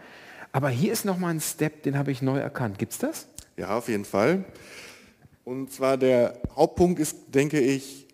aber 0.51 0.69
hier 0.69 0.93
ist 0.93 1.05
nochmal 1.05 1.33
ein 1.33 1.41
Step, 1.41 1.83
den 1.83 1.97
habe 1.97 2.11
ich 2.11 2.21
neu 2.21 2.39
erkannt. 2.39 2.79
Gibt 2.79 2.93
es 2.93 2.97
das? 2.97 3.27
Ja, 3.57 3.77
auf 3.77 3.87
jeden 3.87 4.05
Fall. 4.05 4.45
Und 5.43 5.71
zwar 5.71 5.97
der 5.97 6.39
Hauptpunkt 6.55 6.99
ist, 6.99 7.17
denke 7.27 7.59
ich, 7.59 8.07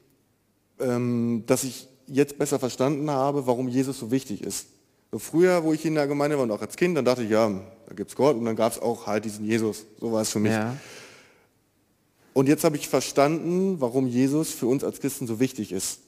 ähm, 0.80 1.44
dass 1.46 1.64
ich 1.64 1.88
jetzt 2.08 2.38
besser 2.38 2.60
verstanden 2.60 3.10
habe, 3.10 3.48
warum 3.48 3.68
Jesus 3.68 4.00
so 4.00 4.12
wichtig 4.12 4.42
ist. 4.42 4.68
So 5.12 5.20
früher, 5.20 5.64
wo 5.64 5.74
ich 5.74 5.86
in 5.86 5.96
der 5.96 6.08
Gemeinde 6.08 6.38
war 6.38 6.44
und 6.44 6.52
auch 6.52 6.62
als 6.62 6.76
Kind, 6.76 6.98
dann 6.98 7.06
dachte 7.06 7.24
ich, 7.24 7.30
ja, 7.30 7.50
da 7.88 7.96
gibt 7.96 8.10
es 8.10 8.16
Gott 8.16 8.36
und 8.36 8.46
dann 8.46 8.56
gab 8.56 8.74
es 8.74 8.82
auch 8.82 9.08
halt 9.08 9.26
diesen 9.26 9.46
Jesus. 9.46 9.86
So 10.00 10.12
war 10.12 10.22
es 10.22 10.30
für 10.30 10.40
mich. 10.40 10.52
Ja. 10.52 10.76
Und 12.34 12.50
jetzt 12.50 12.66
habe 12.66 12.76
ich 12.76 12.90
verstanden, 12.90 13.80
warum 13.80 14.08
Jesus 14.08 14.52
für 14.52 14.68
uns 14.68 14.84
als 14.84 15.00
Christen 15.00 15.26
so 15.26 15.40
wichtig 15.40 15.72
ist. 15.72 16.00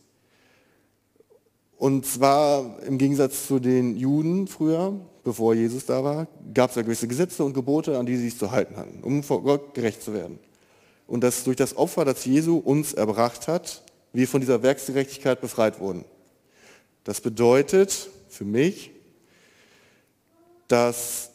Und 1.77 2.06
zwar 2.06 2.82
im 2.84 2.98
Gegensatz 2.98 3.48
zu 3.48 3.60
den 3.60 3.96
Juden 3.96 4.48
früher, 4.48 5.00
bevor 5.24 5.54
Jesus 5.54 5.86
da 5.86 6.04
war, 6.04 6.27
gab 6.54 6.72
es 6.72 6.75
ja 6.75 6.82
gewisse 6.82 7.08
Gesetze 7.08 7.44
und 7.46 7.54
Gebote, 7.54 7.98
an 7.98 8.06
die 8.06 8.18
sie 8.18 8.30
sich 8.30 8.38
zu 8.38 8.51
halten 8.51 8.75
hatten, 8.75 9.04
um 9.04 9.24
vor 9.24 9.44
Gott 9.44 9.74
gerecht 9.74 10.01
zu 10.01 10.13
werden. 10.13 10.39
Und 11.06 11.24
dass 11.24 11.44
durch 11.44 11.56
das 11.56 11.77
Opfer, 11.77 12.04
das 12.04 12.25
Jesu 12.25 12.58
uns 12.58 12.94
erbracht 12.94 13.48
hat, 13.48 13.84
wir 14.13 14.27
von 14.27 14.41
dieser 14.41 14.63
Werksgerechtigkeit 14.63 15.41
befreit 15.41 15.79
wurden. 15.79 16.05
Das 17.03 17.21
bedeutet 17.21 18.09
für 18.29 18.45
mich, 18.45 18.91
dass 20.67 21.31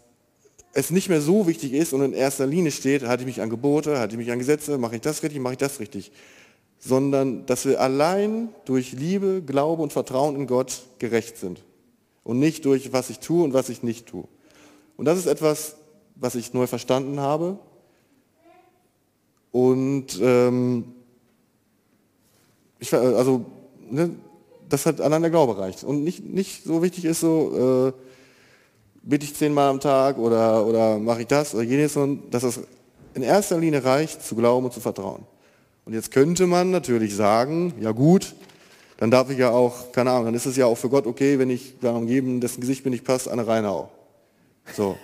es 0.74 0.90
nicht 0.90 1.08
mehr 1.08 1.20
so 1.20 1.46
wichtig 1.46 1.72
ist 1.72 1.92
und 1.92 2.02
in 2.02 2.12
erster 2.12 2.46
Linie 2.46 2.70
steht, 2.70 3.02
halte 3.04 3.22
ich 3.22 3.26
mich 3.26 3.40
an 3.40 3.50
Gebote, 3.50 3.98
halte 3.98 4.14
ich 4.14 4.18
mich 4.18 4.30
an 4.30 4.38
Gesetze, 4.38 4.78
mache 4.78 4.96
ich 4.96 5.00
das 5.02 5.22
richtig, 5.22 5.40
mache 5.40 5.54
ich 5.54 5.58
das 5.58 5.80
richtig, 5.80 6.12
sondern 6.78 7.46
dass 7.46 7.64
wir 7.64 7.80
allein 7.80 8.48
durch 8.64 8.92
Liebe, 8.92 9.42
Glaube 9.44 9.82
und 9.82 9.92
Vertrauen 9.92 10.36
in 10.36 10.46
Gott 10.46 10.82
gerecht 10.98 11.36
sind 11.36 11.62
und 12.24 12.38
nicht 12.38 12.64
durch 12.64 12.92
was 12.92 13.10
ich 13.10 13.18
tue 13.18 13.44
und 13.44 13.52
was 13.52 13.68
ich 13.68 13.82
nicht 13.82 14.06
tue. 14.06 14.24
Und 14.96 15.04
das 15.04 15.18
ist 15.18 15.26
etwas, 15.26 15.76
was 16.14 16.34
ich 16.34 16.52
neu 16.54 16.66
verstanden 16.66 17.20
habe 17.20 17.58
und 19.50 20.18
ähm, 20.20 20.94
ich, 22.82 22.92
also, 22.92 23.44
ne, 23.90 24.10
das 24.68 24.86
hat 24.86 25.00
allein 25.00 25.22
der 25.22 25.30
Glaube 25.30 25.56
reicht. 25.56 25.84
Und 25.84 26.02
nicht, 26.02 26.24
nicht 26.24 26.64
so 26.64 26.82
wichtig 26.82 27.04
ist 27.04 27.20
so, 27.20 27.92
äh, 27.94 28.02
bete 29.02 29.24
ich 29.24 29.34
zehnmal 29.36 29.70
am 29.70 29.80
Tag 29.80 30.18
oder, 30.18 30.66
oder 30.66 30.98
mache 30.98 31.22
ich 31.22 31.26
das 31.28 31.54
oder 31.54 31.62
jenes, 31.62 31.92
sondern 31.92 32.30
dass 32.30 32.42
es 32.42 32.60
in 33.14 33.22
erster 33.22 33.58
Linie 33.58 33.84
reicht, 33.84 34.22
zu 34.22 34.34
glauben 34.34 34.66
und 34.66 34.72
zu 34.72 34.80
vertrauen. 34.80 35.22
Und 35.84 35.92
jetzt 35.92 36.10
könnte 36.10 36.46
man 36.46 36.70
natürlich 36.70 37.14
sagen, 37.14 37.74
ja 37.80 37.92
gut, 37.92 38.34
dann 38.96 39.10
darf 39.10 39.30
ich 39.30 39.38
ja 39.38 39.50
auch, 39.50 39.92
keine 39.92 40.10
Ahnung, 40.10 40.26
dann 40.26 40.34
ist 40.34 40.46
es 40.46 40.56
ja 40.56 40.66
auch 40.66 40.76
für 40.76 40.88
Gott 40.88 41.06
okay, 41.06 41.38
wenn 41.38 41.50
ich 41.50 41.78
darum 41.80 42.06
geben, 42.06 42.40
dessen 42.40 42.60
Gesicht 42.60 42.84
mir 42.84 42.90
nicht 42.90 43.04
passt, 43.04 43.28
eine 43.28 43.46
reinhau. 43.46 43.90
So. 44.74 44.96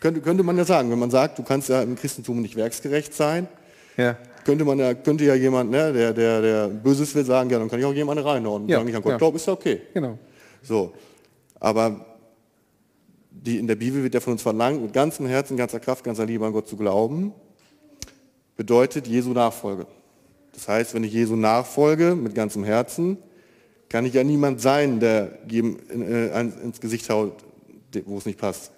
Könnte, 0.00 0.20
könnte 0.20 0.42
man 0.42 0.56
ja 0.56 0.64
sagen, 0.64 0.90
wenn 0.90 0.98
man 0.98 1.10
sagt, 1.10 1.38
du 1.38 1.42
kannst 1.42 1.68
ja 1.68 1.82
im 1.82 1.96
Christentum 1.96 2.40
nicht 2.40 2.56
werksgerecht 2.56 3.14
sein, 3.14 3.48
Ja. 3.96 4.16
Könnte 4.46 4.64
man 4.64 4.78
ja, 4.78 4.94
könnte 4.94 5.24
ja 5.24 5.34
jemand, 5.34 5.70
ne, 5.70 5.92
der, 5.92 6.14
der, 6.14 6.40
der 6.40 6.68
Böses 6.68 7.14
will, 7.14 7.24
sagen, 7.24 7.50
ja, 7.50 7.58
dann 7.58 7.68
kann 7.68 7.80
ich 7.80 7.84
auch 7.84 7.92
jemanden 7.92 8.24
reinhauen 8.24 8.62
und 8.62 8.68
Ja, 8.68 8.78
sagen, 8.78 8.88
ich 8.88 8.96
an 8.96 9.02
Gott 9.02 9.12
ja. 9.12 9.18
glaube, 9.18 9.36
ist 9.36 9.46
ja 9.46 9.52
okay. 9.52 9.82
Genau. 9.92 10.18
So. 10.62 10.92
Aber 11.58 12.06
die, 13.30 13.58
in 13.58 13.66
der 13.66 13.74
Bibel 13.74 14.02
wird 14.02 14.14
ja 14.14 14.20
von 14.20 14.34
uns 14.34 14.42
verlangt, 14.42 14.80
mit 14.80 14.92
ganzem 14.92 15.26
Herzen, 15.26 15.56
ganzer 15.56 15.80
Kraft, 15.80 16.04
ganzer 16.04 16.24
Liebe 16.24 16.46
an 16.46 16.52
Gott 16.52 16.68
zu 16.68 16.76
glauben, 16.76 17.32
bedeutet 18.56 19.08
Jesu 19.08 19.30
Nachfolge. 19.30 19.86
Das 20.52 20.68
heißt, 20.68 20.94
wenn 20.94 21.04
ich 21.04 21.12
Jesu 21.12 21.36
nachfolge 21.36 22.14
mit 22.14 22.34
ganzem 22.34 22.64
Herzen, 22.64 23.18
kann 23.88 24.06
ich 24.06 24.14
ja 24.14 24.24
niemand 24.24 24.60
sein, 24.60 25.00
der 25.00 25.38
jedem 25.48 25.76
äh, 25.90 26.40
ins 26.40 26.80
Gesicht 26.80 27.10
haut, 27.10 27.44
wo 28.06 28.16
es 28.16 28.26
nicht 28.26 28.38
passt. 28.38 28.72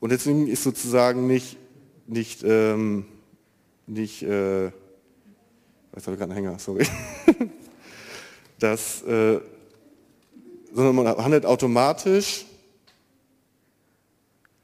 Und 0.00 0.10
deswegen 0.10 0.48
ist 0.48 0.64
sozusagen 0.64 1.26
nicht, 1.26 1.58
nicht, 2.06 2.42
ähm, 2.44 3.04
nicht, 3.86 4.22
äh, 4.22 4.70
was 5.92 6.06
habe 6.06 6.14
ich 6.14 6.18
gerade 6.18 6.32
einen 6.32 6.44
Hänger, 6.44 6.58
sorry, 6.58 6.86
das, 8.58 9.02
äh, 9.02 9.40
sondern 10.72 10.94
man 10.96 11.06
handelt 11.18 11.44
automatisch 11.44 12.46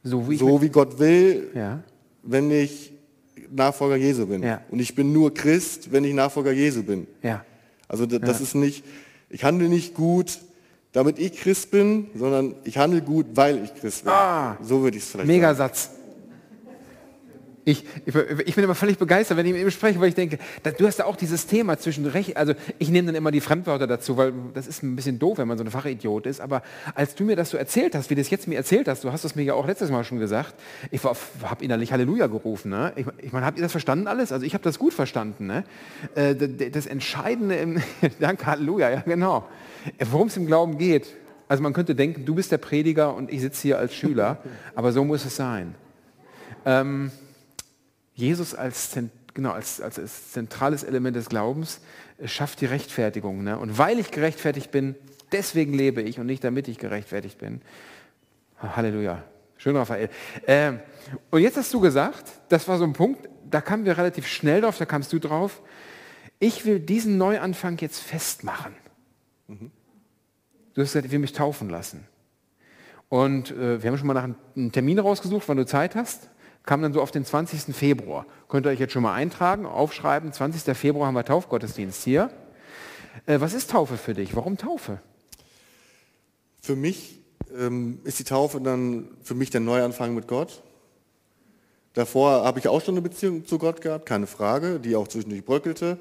So 0.02 0.28
wie 0.30 0.36
so, 0.36 0.60
wie 0.62 0.68
Gott 0.70 0.98
will, 0.98 1.50
ja. 1.54 1.82
wenn 2.22 2.50
ich 2.50 2.92
Nachfolger 3.50 3.96
Jesu 3.96 4.26
bin. 4.26 4.42
Ja. 4.42 4.62
Und 4.70 4.78
ich 4.78 4.94
bin 4.94 5.12
nur 5.12 5.32
Christ, 5.34 5.90
wenn 5.92 6.04
ich 6.04 6.14
Nachfolger 6.14 6.52
Jesu 6.52 6.82
bin. 6.82 7.06
Ja. 7.22 7.44
Also 7.88 8.06
da- 8.06 8.18
das 8.18 8.40
ist 8.40 8.54
nicht, 8.54 8.84
ich 9.30 9.44
handle 9.44 9.68
nicht 9.68 9.94
gut, 9.94 10.38
damit 10.92 11.18
ich 11.18 11.32
Christ 11.34 11.70
bin, 11.70 12.08
sondern 12.14 12.54
ich 12.64 12.78
handle 12.78 13.02
gut, 13.02 13.26
weil 13.34 13.64
ich 13.64 13.74
Christ 13.74 14.04
bin. 14.04 14.12
Ah. 14.12 14.56
so 14.62 14.82
würde 14.82 14.96
ich 14.96 15.02
es 15.02 15.10
vielleicht 15.10 15.28
Mega 15.28 15.54
sagen. 15.54 15.72
Ich, 17.68 17.84
ich, 18.06 18.14
ich 18.46 18.54
bin 18.54 18.64
immer 18.64 18.74
völlig 18.74 18.96
begeistert, 18.96 19.36
wenn 19.36 19.44
ich 19.44 19.52
mit 19.52 19.60
ihm 19.60 19.70
spreche, 19.70 20.00
weil 20.00 20.08
ich 20.08 20.14
denke, 20.14 20.38
da, 20.62 20.70
du 20.70 20.86
hast 20.86 21.00
ja 21.00 21.04
auch 21.04 21.16
dieses 21.16 21.46
Thema 21.46 21.76
zwischen 21.76 22.06
Recht, 22.06 22.34
also 22.38 22.54
ich 22.78 22.88
nehme 22.88 23.08
dann 23.08 23.14
immer 23.14 23.30
die 23.30 23.42
Fremdwörter 23.42 23.86
dazu, 23.86 24.16
weil 24.16 24.32
das 24.54 24.66
ist 24.66 24.82
ein 24.82 24.96
bisschen 24.96 25.18
doof, 25.18 25.36
wenn 25.36 25.46
man 25.46 25.58
so 25.58 25.64
ein 25.64 25.70
Fachidiot 25.70 26.24
ist, 26.24 26.40
aber 26.40 26.62
als 26.94 27.14
du 27.14 27.24
mir 27.24 27.36
das 27.36 27.50
so 27.50 27.58
erzählt 27.58 27.94
hast, 27.94 28.08
wie 28.08 28.14
du 28.14 28.22
es 28.22 28.30
jetzt 28.30 28.48
mir 28.48 28.56
erzählt 28.56 28.88
hast, 28.88 29.04
du 29.04 29.12
hast 29.12 29.22
es 29.24 29.34
mir 29.34 29.42
ja 29.42 29.52
auch 29.52 29.66
letztes 29.66 29.90
Mal 29.90 30.02
schon 30.04 30.18
gesagt, 30.18 30.54
ich 30.90 31.04
habe 31.04 31.62
innerlich 31.62 31.92
Halleluja 31.92 32.28
gerufen. 32.28 32.70
Ne? 32.70 32.94
Ich, 32.96 33.04
ich 33.18 33.32
meine, 33.32 33.44
habt 33.44 33.58
ihr 33.58 33.62
das 33.62 33.72
verstanden 33.72 34.06
alles? 34.06 34.32
Also 34.32 34.46
ich 34.46 34.54
habe 34.54 34.64
das 34.64 34.78
gut 34.78 34.94
verstanden. 34.94 35.46
Ne? 35.46 35.64
Äh, 36.14 36.70
das 36.70 36.86
Entscheidende, 36.86 37.56
im, 37.56 37.82
danke 38.18 38.46
Halleluja, 38.46 38.88
ja 38.88 39.00
genau, 39.02 39.46
worum 40.10 40.28
es 40.28 40.38
im 40.38 40.46
Glauben 40.46 40.78
geht. 40.78 41.14
Also 41.48 41.62
man 41.62 41.74
könnte 41.74 41.94
denken, 41.94 42.24
du 42.24 42.34
bist 42.34 42.50
der 42.50 42.58
Prediger 42.58 43.14
und 43.14 43.30
ich 43.30 43.42
sitze 43.42 43.60
hier 43.60 43.78
als 43.78 43.94
Schüler, 43.94 44.38
aber 44.74 44.90
so 44.92 45.04
muss 45.04 45.26
es 45.26 45.36
sein. 45.36 45.74
Ähm, 46.64 47.10
Jesus 48.18 48.52
als, 48.52 48.98
genau, 49.32 49.52
als, 49.52 49.80
als, 49.80 49.96
als 49.96 50.32
zentrales 50.32 50.82
Element 50.82 51.14
des 51.14 51.28
Glaubens 51.28 51.80
äh, 52.18 52.26
schafft 52.26 52.60
die 52.60 52.66
Rechtfertigung. 52.66 53.44
Ne? 53.44 53.56
Und 53.56 53.78
weil 53.78 54.00
ich 54.00 54.10
gerechtfertigt 54.10 54.72
bin, 54.72 54.96
deswegen 55.30 55.72
lebe 55.72 56.02
ich 56.02 56.18
und 56.18 56.26
nicht 56.26 56.42
damit 56.42 56.66
ich 56.66 56.78
gerechtfertigt 56.78 57.38
bin. 57.38 57.62
Halleluja. 58.60 59.22
Schön, 59.56 59.76
Raphael. 59.76 60.10
Ähm, 60.48 60.80
und 61.30 61.42
jetzt 61.42 61.56
hast 61.56 61.72
du 61.72 61.78
gesagt, 61.78 62.24
das 62.48 62.66
war 62.66 62.76
so 62.78 62.84
ein 62.84 62.92
Punkt, 62.92 63.28
da 63.48 63.60
kamen 63.60 63.84
wir 63.84 63.96
relativ 63.96 64.26
schnell 64.26 64.62
drauf, 64.62 64.76
da 64.78 64.84
kamst 64.84 65.12
du 65.12 65.20
drauf. 65.20 65.62
Ich 66.40 66.66
will 66.66 66.80
diesen 66.80 67.18
Neuanfang 67.18 67.78
jetzt 67.78 68.00
festmachen. 68.00 68.74
Du 69.46 69.54
hast 70.82 70.88
gesagt, 70.88 71.06
ich 71.06 71.12
will 71.12 71.20
mich 71.20 71.32
taufen 71.32 71.70
lassen. 71.70 72.04
Und 73.08 73.52
äh, 73.52 73.80
wir 73.80 73.90
haben 73.90 73.96
schon 73.96 74.08
mal 74.08 74.14
nach 74.14 74.24
einem- 74.24 74.72
Termin 74.72 74.98
rausgesucht, 74.98 75.48
wann 75.48 75.56
du 75.56 75.66
Zeit 75.66 75.94
hast. 75.94 76.30
Kam 76.68 76.82
dann 76.82 76.92
so 76.92 77.00
auf 77.00 77.10
den 77.10 77.24
20. 77.24 77.74
Februar. 77.74 78.26
Könnt 78.46 78.66
ihr 78.66 78.68
euch 78.68 78.78
jetzt 78.78 78.92
schon 78.92 79.02
mal 79.02 79.14
eintragen, 79.14 79.64
aufschreiben. 79.64 80.34
20. 80.34 80.76
Februar 80.76 81.06
haben 81.06 81.14
wir 81.14 81.24
Taufgottesdienst 81.24 82.04
hier. 82.04 82.30
Äh, 83.24 83.40
was 83.40 83.54
ist 83.54 83.70
Taufe 83.70 83.96
für 83.96 84.12
dich? 84.12 84.36
Warum 84.36 84.58
Taufe? 84.58 85.00
Für 86.60 86.76
mich 86.76 87.20
ähm, 87.58 88.00
ist 88.04 88.18
die 88.18 88.24
Taufe 88.24 88.60
dann 88.60 89.08
für 89.22 89.34
mich 89.34 89.48
der 89.48 89.62
Neuanfang 89.62 90.14
mit 90.14 90.28
Gott. 90.28 90.62
Davor 91.94 92.44
habe 92.44 92.58
ich 92.58 92.68
auch 92.68 92.84
schon 92.84 92.96
eine 92.96 93.00
Beziehung 93.00 93.46
zu 93.46 93.56
Gott 93.56 93.80
gehabt, 93.80 94.04
keine 94.04 94.26
Frage, 94.26 94.78
die 94.78 94.94
auch 94.94 95.08
zwischendurch 95.08 95.46
bröckelte. 95.46 95.96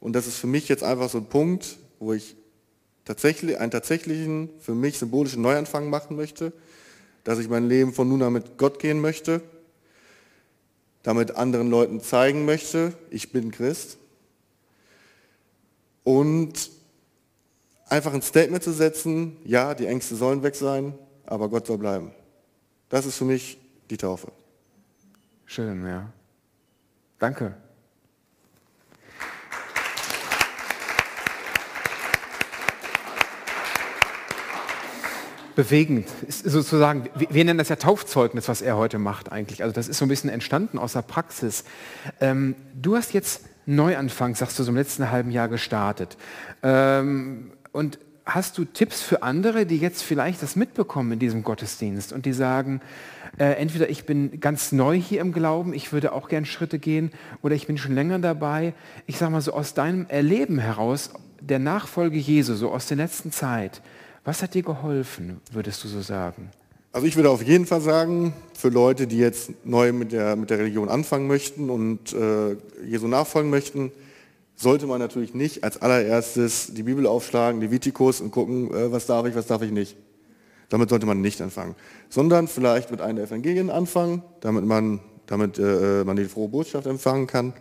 Und 0.00 0.14
das 0.14 0.26
ist 0.26 0.38
für 0.38 0.48
mich 0.48 0.68
jetzt 0.68 0.82
einfach 0.82 1.08
so 1.08 1.18
ein 1.18 1.26
Punkt, 1.26 1.78
wo 2.00 2.12
ich 2.12 2.34
tatsächlich 3.04 3.60
einen 3.60 3.70
tatsächlichen, 3.70 4.50
für 4.58 4.74
mich 4.74 4.98
symbolischen 4.98 5.42
Neuanfang 5.42 5.88
machen 5.88 6.16
möchte, 6.16 6.52
dass 7.22 7.38
ich 7.38 7.48
mein 7.48 7.68
Leben 7.68 7.92
von 7.92 8.08
nun 8.08 8.20
an 8.24 8.32
mit 8.32 8.58
Gott 8.58 8.80
gehen 8.80 9.00
möchte, 9.00 9.42
damit 11.08 11.36
anderen 11.36 11.70
Leuten 11.70 12.02
zeigen 12.02 12.44
möchte, 12.44 12.92
ich 13.08 13.32
bin 13.32 13.50
Christ. 13.50 13.96
Und 16.04 16.70
einfach 17.88 18.12
ein 18.12 18.20
Statement 18.20 18.62
zu 18.62 18.72
setzen, 18.72 19.38
ja, 19.42 19.72
die 19.72 19.86
Ängste 19.86 20.16
sollen 20.16 20.42
weg 20.42 20.54
sein, 20.54 20.92
aber 21.24 21.48
Gott 21.48 21.66
soll 21.66 21.78
bleiben. 21.78 22.12
Das 22.90 23.06
ist 23.06 23.16
für 23.16 23.24
mich 23.24 23.56
die 23.88 23.96
Taufe. 23.96 24.30
Schön, 25.46 25.86
ja. 25.86 26.12
Danke. 27.18 27.56
Bewegend. 35.58 36.06
Ist 36.28 36.44
sozusagen, 36.44 37.08
wir 37.16 37.44
nennen 37.44 37.58
das 37.58 37.68
ja 37.68 37.74
Taufzeugnis, 37.74 38.46
was 38.46 38.62
er 38.62 38.76
heute 38.76 39.00
macht 39.00 39.32
eigentlich. 39.32 39.64
Also 39.64 39.74
das 39.74 39.88
ist 39.88 39.98
so 39.98 40.04
ein 40.04 40.08
bisschen 40.08 40.30
entstanden 40.30 40.78
aus 40.78 40.92
der 40.92 41.02
Praxis. 41.02 41.64
Ähm, 42.20 42.54
du 42.80 42.94
hast 42.94 43.12
jetzt 43.12 43.40
Neuanfang, 43.66 44.36
sagst 44.36 44.56
du, 44.56 44.62
so 44.62 44.70
im 44.70 44.76
letzten 44.76 45.10
halben 45.10 45.32
Jahr 45.32 45.48
gestartet. 45.48 46.16
Ähm, 46.62 47.50
und 47.72 47.98
hast 48.24 48.56
du 48.56 48.66
Tipps 48.66 49.02
für 49.02 49.24
andere, 49.24 49.66
die 49.66 49.78
jetzt 49.78 50.04
vielleicht 50.04 50.44
das 50.44 50.54
mitbekommen 50.54 51.10
in 51.10 51.18
diesem 51.18 51.42
Gottesdienst 51.42 52.12
und 52.12 52.24
die 52.24 52.34
sagen, 52.34 52.80
äh, 53.36 53.54
entweder 53.54 53.90
ich 53.90 54.06
bin 54.06 54.38
ganz 54.38 54.70
neu 54.70 54.96
hier 54.96 55.20
im 55.20 55.32
Glauben, 55.32 55.74
ich 55.74 55.92
würde 55.92 56.12
auch 56.12 56.28
gern 56.28 56.44
Schritte 56.44 56.78
gehen, 56.78 57.10
oder 57.42 57.56
ich 57.56 57.66
bin 57.66 57.78
schon 57.78 57.96
länger 57.96 58.20
dabei. 58.20 58.74
Ich 59.06 59.18
sage 59.18 59.32
mal 59.32 59.40
so 59.40 59.54
aus 59.54 59.74
deinem 59.74 60.06
Erleben 60.06 60.60
heraus, 60.60 61.10
der 61.40 61.58
Nachfolge 61.58 62.16
Jesu, 62.16 62.54
so 62.54 62.70
aus 62.70 62.86
der 62.86 62.96
letzten 62.96 63.32
Zeit, 63.32 63.82
was 64.24 64.42
hat 64.42 64.54
dir 64.54 64.62
geholfen, 64.62 65.40
würdest 65.52 65.82
du 65.84 65.88
so 65.88 66.00
sagen? 66.00 66.50
Also 66.92 67.06
ich 67.06 67.16
würde 67.16 67.30
auf 67.30 67.42
jeden 67.42 67.66
Fall 67.66 67.80
sagen, 67.80 68.32
für 68.54 68.70
Leute, 68.70 69.06
die 69.06 69.18
jetzt 69.18 69.52
neu 69.64 69.92
mit 69.92 70.12
der, 70.12 70.36
mit 70.36 70.50
der 70.50 70.58
Religion 70.58 70.88
anfangen 70.88 71.28
möchten 71.28 71.70
und 71.70 72.12
äh, 72.12 72.56
Jesu 72.84 73.08
nachfolgen 73.08 73.50
möchten, 73.50 73.92
sollte 74.56 74.86
man 74.86 74.98
natürlich 74.98 75.34
nicht 75.34 75.62
als 75.62 75.80
allererstes 75.80 76.74
die 76.74 76.82
Bibel 76.82 77.06
aufschlagen, 77.06 77.60
Levitikus 77.60 78.20
und 78.20 78.30
gucken, 78.30 78.74
äh, 78.74 78.90
was 78.90 79.06
darf 79.06 79.26
ich, 79.26 79.34
was 79.34 79.46
darf 79.46 79.62
ich 79.62 79.70
nicht. 79.70 79.96
Damit 80.70 80.88
sollte 80.88 81.06
man 81.06 81.20
nicht 81.20 81.40
anfangen. 81.40 81.74
Sondern 82.08 82.48
vielleicht 82.48 82.90
mit 82.90 83.00
einer 83.00 83.22
Evangelien 83.22 83.70
anfangen, 83.70 84.22
damit 84.40 84.64
man, 84.64 85.00
damit, 85.26 85.58
äh, 85.58 86.04
man 86.04 86.16
die 86.16 86.24
frohe 86.24 86.48
Botschaft 86.48 86.86
empfangen 86.86 87.26
kann. 87.26 87.52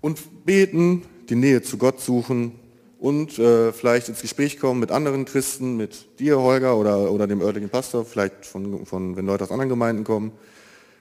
Und 0.00 0.44
beten, 0.44 1.02
die 1.28 1.36
Nähe 1.36 1.62
zu 1.62 1.78
Gott 1.78 2.00
suchen 2.00 2.52
und 3.00 3.38
äh, 3.38 3.72
vielleicht 3.72 4.10
ins 4.10 4.20
Gespräch 4.20 4.60
kommen 4.60 4.78
mit 4.78 4.90
anderen 4.90 5.24
Christen, 5.24 5.78
mit 5.78 6.20
dir, 6.20 6.38
Holger, 6.38 6.76
oder, 6.76 7.10
oder 7.10 7.26
dem 7.26 7.40
örtlichen 7.40 7.70
Pastor, 7.70 8.04
vielleicht 8.04 8.44
von, 8.44 8.84
von, 8.84 9.16
wenn 9.16 9.24
Leute 9.24 9.44
aus 9.44 9.50
anderen 9.50 9.70
Gemeinden 9.70 10.04
kommen. 10.04 10.32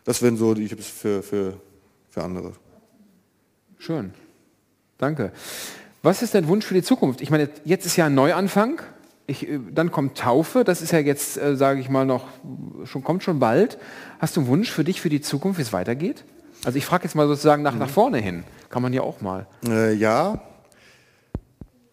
Das 0.05 0.21
wären 0.21 0.37
so 0.37 0.53
die 0.53 0.69
Tipps 0.69 0.87
für, 0.87 1.21
für, 1.21 1.53
für 2.09 2.23
andere. 2.23 2.53
Schön. 3.77 4.13
Danke. 4.97 5.33
Was 6.01 6.21
ist 6.21 6.35
dein 6.35 6.47
Wunsch 6.47 6.65
für 6.65 6.73
die 6.73 6.83
Zukunft? 6.83 7.19
Ich 7.19 7.31
meine, 7.31 7.49
jetzt 7.65 7.85
ist 7.85 7.97
ja 7.97 8.05
ein 8.05 8.15
Neuanfang. 8.15 8.81
Ich, 9.27 9.49
äh, 9.49 9.59
dann 9.69 9.91
kommt 9.91 10.17
Taufe. 10.17 10.63
Das 10.63 10.81
ist 10.81 10.93
ja 10.93 10.99
jetzt, 10.99 11.37
äh, 11.37 11.57
sage 11.57 11.81
ich 11.81 11.89
mal, 11.89 12.05
noch 12.05 12.27
schon 12.85 13.03
kommt 13.03 13.23
schon 13.23 13.39
bald. 13.39 13.77
Hast 14.19 14.37
du 14.37 14.39
einen 14.39 14.49
Wunsch 14.49 14.71
für 14.71 14.85
dich 14.85 15.01
für 15.01 15.09
die 15.09 15.19
Zukunft, 15.19 15.57
wie 15.57 15.63
es 15.63 15.73
weitergeht? 15.73 16.23
Also 16.63 16.77
ich 16.77 16.85
frage 16.85 17.03
jetzt 17.03 17.15
mal 17.15 17.27
sozusagen 17.27 17.61
nach, 17.61 17.75
nach 17.75 17.89
vorne 17.89 18.19
hin. 18.19 18.45
Kann 18.69 18.81
man 18.81 18.93
ja 18.93 19.01
auch 19.01 19.19
mal. 19.19 19.47
Äh, 19.67 19.95
ja. 19.95 20.41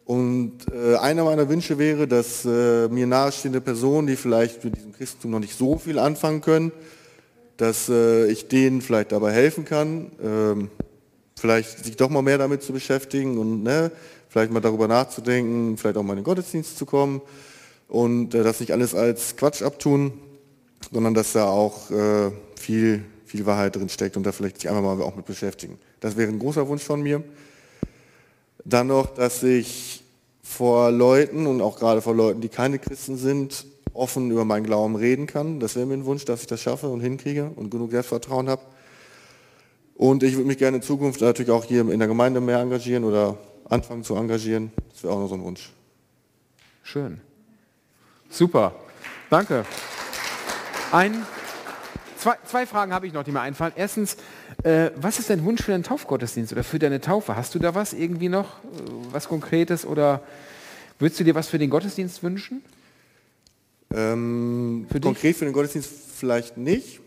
Und 0.06 0.58
äh, 0.72 0.94
einer 0.96 1.24
meiner 1.24 1.48
Wünsche 1.48 1.78
wäre, 1.78 2.06
dass 2.06 2.44
äh, 2.44 2.86
mir 2.88 3.08
nahestehende 3.08 3.60
Personen, 3.60 4.06
die 4.06 4.14
vielleicht 4.14 4.64
mit 4.64 4.76
diesem 4.76 4.92
Christentum 4.92 5.32
noch 5.32 5.40
nicht 5.40 5.58
so 5.58 5.78
viel 5.78 5.98
anfangen 5.98 6.40
können, 6.40 6.70
dass 7.56 7.88
äh, 7.88 8.26
ich 8.30 8.46
denen 8.46 8.82
vielleicht 8.82 9.10
dabei 9.10 9.32
helfen 9.32 9.64
kann, 9.64 10.12
ähm, 10.22 10.70
vielleicht 11.36 11.84
sich 11.84 11.96
doch 11.96 12.08
mal 12.08 12.22
mehr 12.22 12.38
damit 12.38 12.62
zu 12.62 12.72
beschäftigen 12.72 13.36
und 13.36 13.64
ne, 13.64 13.90
vielleicht 14.28 14.52
mal 14.52 14.60
darüber 14.60 14.86
nachzudenken, 14.86 15.76
vielleicht 15.76 15.96
auch 15.96 16.04
mal 16.04 16.12
in 16.12 16.20
den 16.20 16.24
Gottesdienst 16.24 16.78
zu 16.78 16.86
kommen 16.86 17.20
und 17.88 18.32
äh, 18.32 18.44
das 18.44 18.60
nicht 18.60 18.72
alles 18.72 18.94
als 18.94 19.36
Quatsch 19.36 19.62
abtun, 19.62 20.12
sondern 20.92 21.14
dass 21.14 21.32
da 21.32 21.46
auch 21.46 21.90
äh, 21.90 22.30
viel, 22.54 23.04
viel 23.24 23.44
Wahrheit 23.44 23.74
drin 23.74 23.88
steckt 23.88 24.16
und 24.16 24.24
da 24.24 24.30
vielleicht 24.30 24.60
sich 24.60 24.68
einfach 24.68 24.82
mal 24.82 25.02
auch 25.02 25.16
mit 25.16 25.26
beschäftigen. 25.26 25.80
Das 25.98 26.16
wäre 26.16 26.30
ein 26.30 26.38
großer 26.38 26.68
Wunsch 26.68 26.84
von 26.84 27.02
mir. 27.02 27.24
Dann 28.68 28.88
noch, 28.88 29.14
dass 29.14 29.44
ich 29.44 30.02
vor 30.42 30.90
Leuten 30.90 31.46
und 31.46 31.60
auch 31.60 31.78
gerade 31.78 32.02
vor 32.02 32.16
Leuten, 32.16 32.40
die 32.40 32.48
keine 32.48 32.80
Christen 32.80 33.16
sind, 33.16 33.64
offen 33.94 34.28
über 34.32 34.44
meinen 34.44 34.64
Glauben 34.64 34.96
reden 34.96 35.28
kann. 35.28 35.60
Das 35.60 35.76
wäre 35.76 35.86
mir 35.86 35.94
ein 35.94 36.04
Wunsch, 36.04 36.24
dass 36.24 36.40
ich 36.40 36.48
das 36.48 36.60
schaffe 36.60 36.88
und 36.88 37.00
hinkriege 37.00 37.52
und 37.54 37.70
genug 37.70 37.92
Selbstvertrauen 37.92 38.48
habe. 38.48 38.62
Und 39.94 40.24
ich 40.24 40.34
würde 40.34 40.48
mich 40.48 40.58
gerne 40.58 40.78
in 40.78 40.82
Zukunft 40.82 41.20
natürlich 41.20 41.52
auch 41.52 41.64
hier 41.64 41.88
in 41.88 41.98
der 41.98 42.08
Gemeinde 42.08 42.40
mehr 42.40 42.58
engagieren 42.58 43.04
oder 43.04 43.38
anfangen 43.68 44.02
zu 44.02 44.16
engagieren. 44.16 44.72
Das 44.92 45.04
wäre 45.04 45.14
auch 45.14 45.20
noch 45.20 45.28
so 45.28 45.36
ein 45.36 45.44
Wunsch. 45.44 45.70
Schön. 46.82 47.20
Super. 48.28 48.74
Danke. 49.30 49.64
Ein, 50.90 51.24
zwei, 52.26 52.36
zwei 52.44 52.66
Fragen 52.66 52.92
habe 52.92 53.06
ich 53.06 53.12
noch, 53.12 53.22
die 53.22 53.30
mir 53.30 53.40
einfallen. 53.40 53.72
Erstens, 53.76 54.16
äh, 54.64 54.90
was 54.96 55.20
ist 55.20 55.30
dein 55.30 55.44
Wunsch 55.44 55.62
für 55.62 55.70
deinen 55.70 55.84
Taufgottesdienst 55.84 56.52
oder 56.52 56.64
für 56.64 56.80
deine 56.80 57.00
Taufe? 57.00 57.36
Hast 57.36 57.54
du 57.54 57.60
da 57.60 57.76
was 57.76 57.92
irgendwie 57.92 58.28
noch, 58.28 58.46
äh, 58.46 58.78
was 59.12 59.28
Konkretes 59.28 59.86
oder 59.86 60.22
würdest 60.98 61.20
du 61.20 61.24
dir 61.24 61.36
was 61.36 61.46
für 61.46 61.58
den 61.58 61.70
Gottesdienst 61.70 62.24
wünschen? 62.24 62.64
Ähm, 63.94 64.86
für 64.90 64.98
konkret 64.98 65.22
dich? 65.22 65.36
für 65.36 65.44
den 65.44 65.54
Gottesdienst 65.54 65.88
vielleicht 66.16 66.56
nicht. 66.56 67.00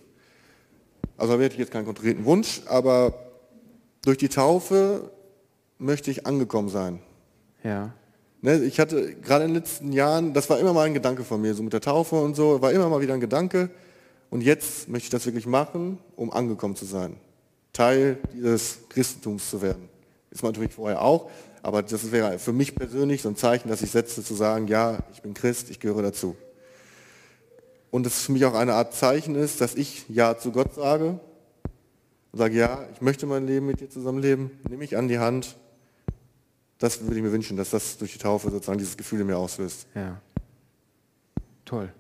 Also 1.18 1.36
da 1.36 1.44
hätte 1.44 1.56
ich 1.56 1.60
jetzt 1.60 1.72
keinen 1.72 1.86
konkreten 1.86 2.24
Wunsch, 2.24 2.62
aber 2.68 3.14
durch 4.06 4.18
die 4.18 4.30
Taufe 4.30 5.12
möchte 5.80 6.12
ich 6.12 6.26
angekommen 6.28 6.70
sein. 6.70 7.00
Ja. 7.62 7.92
Ne, 8.42 8.64
ich 8.64 8.80
hatte 8.80 9.16
gerade 9.16 9.44
in 9.44 9.50
den 9.50 9.58
letzten 9.58 9.92
Jahren, 9.92 10.34
das 10.34 10.50
war 10.50 10.60
immer 10.60 10.72
mal 10.72 10.86
ein 10.86 10.94
Gedanke 10.94 11.26
von 11.26 11.42
mir, 11.42 11.54
so 11.56 11.62
mit 11.62 11.74
der 11.74 11.82
Taufe 11.82 12.16
und 12.16 12.38
so, 12.38 12.62
war 12.62 12.72
immer 12.72 12.88
mal 12.88 13.02
wieder 13.02 13.16
ein 13.16 13.20
Gedanke. 13.20 13.70
Und 14.30 14.42
jetzt 14.42 14.88
möchte 14.90 15.06
ich 15.06 15.10
das 15.10 15.26
wirklich 15.26 15.48
machen, 15.48 15.98
um 16.16 16.32
angekommen 16.32 16.76
zu 16.76 16.86
sein. 16.86 17.18
Teil 17.74 18.18
dieses 18.34 18.80
Christentums 18.90 19.50
zu 19.50 19.62
werden. 19.62 19.90
Ist 20.32 20.44
man 20.44 20.52
natürlich 20.52 20.74
vorher 20.74 21.02
auch, 21.02 21.30
aber 21.64 21.82
das 21.82 22.12
wäre 22.12 22.38
für 22.40 22.54
mich 22.54 22.76
persönlich 22.76 23.22
so 23.22 23.30
ein 23.30 23.36
Zeichen, 23.36 23.70
dass 23.70 23.82
ich 23.82 23.92
setze, 23.92 24.24
zu 24.24 24.36
sagen, 24.36 24.68
ja, 24.68 25.00
ich 25.14 25.22
bin 25.22 25.34
Christ, 25.34 25.70
ich 25.70 25.80
gehöre 25.80 26.04
dazu 26.04 26.36
und 27.92 28.06
es 28.06 28.24
für 28.24 28.32
mich 28.32 28.46
auch 28.46 28.54
eine 28.54 28.74
Art 28.74 28.94
Zeichen 28.94 29.36
ist, 29.36 29.62
dass 29.62 29.76
ich 29.76 30.06
Ja 30.10 30.38
zu 30.38 30.52
Gott 30.52 30.74
sage 30.74 31.20
und 32.32 32.40
sage, 32.40 32.56
ja, 32.56 32.86
ich 32.94 33.02
möchte 33.02 33.26
mein 33.26 33.48
Leben 33.48 33.66
mit 33.66 33.80
dir 33.80 33.90
zusammenleben, 33.90 34.52
nehme 34.64 34.78
mich 34.78 34.98
an 34.98 35.08
die 35.08 35.20
Hand. 35.20 35.56
Das 36.78 37.02
würde 37.02 37.18
ich 37.18 37.22
mir 37.22 37.32
wünschen, 37.32 37.58
dass 37.58 37.72
das 37.72 37.98
durch 37.98 38.14
die 38.14 38.20
Taufe 38.20 38.52
sozusagen 38.52 38.78
dieses 38.78 38.96
Gefühl 38.96 39.22
in 39.22 39.28
mir 39.28 39.38
auslöst. 39.38 39.88
Ja. 39.96 40.22
Toll. 41.66 41.92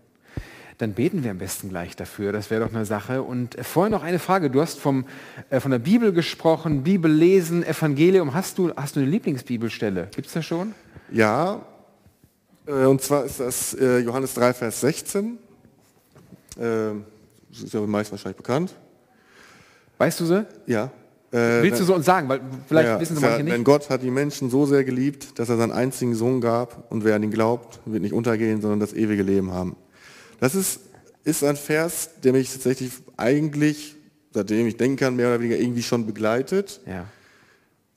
Dann 0.80 0.94
beten 0.94 1.26
wir 1.26 1.32
am 1.32 1.38
besten 1.38 1.68
gleich 1.68 1.98
dafür. 1.98 2.32
Das 2.32 2.50
wäre 2.50 2.66
doch 2.66 2.74
eine 2.74 2.86
Sache. 2.86 3.22
Und 3.22 3.58
vorher 3.62 3.90
noch 3.90 4.02
eine 4.02 4.18
Frage. 4.18 4.50
Du 4.50 4.62
hast 4.62 4.80
vom, 4.80 5.06
äh, 5.50 5.60
von 5.60 5.72
der 5.72 5.80
Bibel 5.80 6.14
gesprochen, 6.14 6.84
Bibel 6.84 7.12
lesen, 7.12 7.64
Evangelium. 7.64 8.34
Hast 8.34 8.58
du, 8.58 8.72
hast 8.74 8.96
du 8.96 9.02
eine 9.02 9.10
Lieblingsbibelstelle? 9.10 10.08
Gibt 10.16 10.28
es 10.28 10.34
das 10.34 10.46
schon? 10.46 10.74
Ja. 11.12 11.62
Äh, 12.66 12.86
und 12.86 13.02
zwar 13.02 13.26
ist 13.26 13.42
das 13.42 13.74
äh, 13.74 14.00
Johannes 14.00 14.34
3, 14.36 14.54
Vers 14.54 14.80
16. 14.80 15.38
Äh, 16.58 16.62
das 17.52 17.64
ist 17.64 17.74
ja 17.74 17.82
meist 17.82 18.12
wahrscheinlich 18.12 18.38
bekannt. 18.38 18.74
Weißt 19.98 20.18
du 20.22 20.26
sie? 20.26 20.46
Ja. 20.66 20.92
Äh, 21.32 21.62
Willst 21.62 21.82
du 21.82 21.84
so 21.84 21.96
uns 21.96 22.06
sagen? 22.06 22.30
Weil 22.30 22.40
vielleicht 22.70 22.88
ja, 22.88 23.02
wissen 23.02 23.18
sie 23.18 23.22
manche 23.22 23.44
nicht. 23.44 23.54
Denn 23.54 23.66
Gott 23.66 23.90
hat 23.90 24.02
die 24.02 24.12
Menschen 24.12 24.50
so 24.50 24.66
sehr 24.66 24.86
geliebt, 24.86 25.38
dass 25.40 25.50
er 25.50 25.58
seinen 25.58 25.74
einzigen 25.74 26.16
Sohn 26.16 26.40
gab 26.40 26.90
und 26.90 27.04
wer 27.04 27.18
an 27.18 27.24
ihn 27.24 27.32
glaubt, 27.32 27.82
wird 27.84 28.02
nicht 28.02 28.14
untergehen, 28.14 28.62
sondern 28.62 28.80
das 28.80 28.94
ewige 28.94 29.24
Leben 29.24 29.52
haben. 29.52 29.76
Das 30.40 30.56
ist, 30.56 30.80
ist 31.24 31.44
ein 31.44 31.56
Vers, 31.56 32.10
der 32.24 32.34
mich 32.34 32.52
tatsächlich 32.52 32.92
eigentlich, 33.18 33.96
seitdem 34.34 34.68
ich 34.68 34.78
denken 34.78 34.98
kann, 34.98 35.16
mehr 35.16 35.28
oder 35.28 35.40
weniger 35.40 35.60
irgendwie 35.60 35.84
schon 35.84 36.06
begleitet. 36.06 36.82
Ja. 36.86 37.06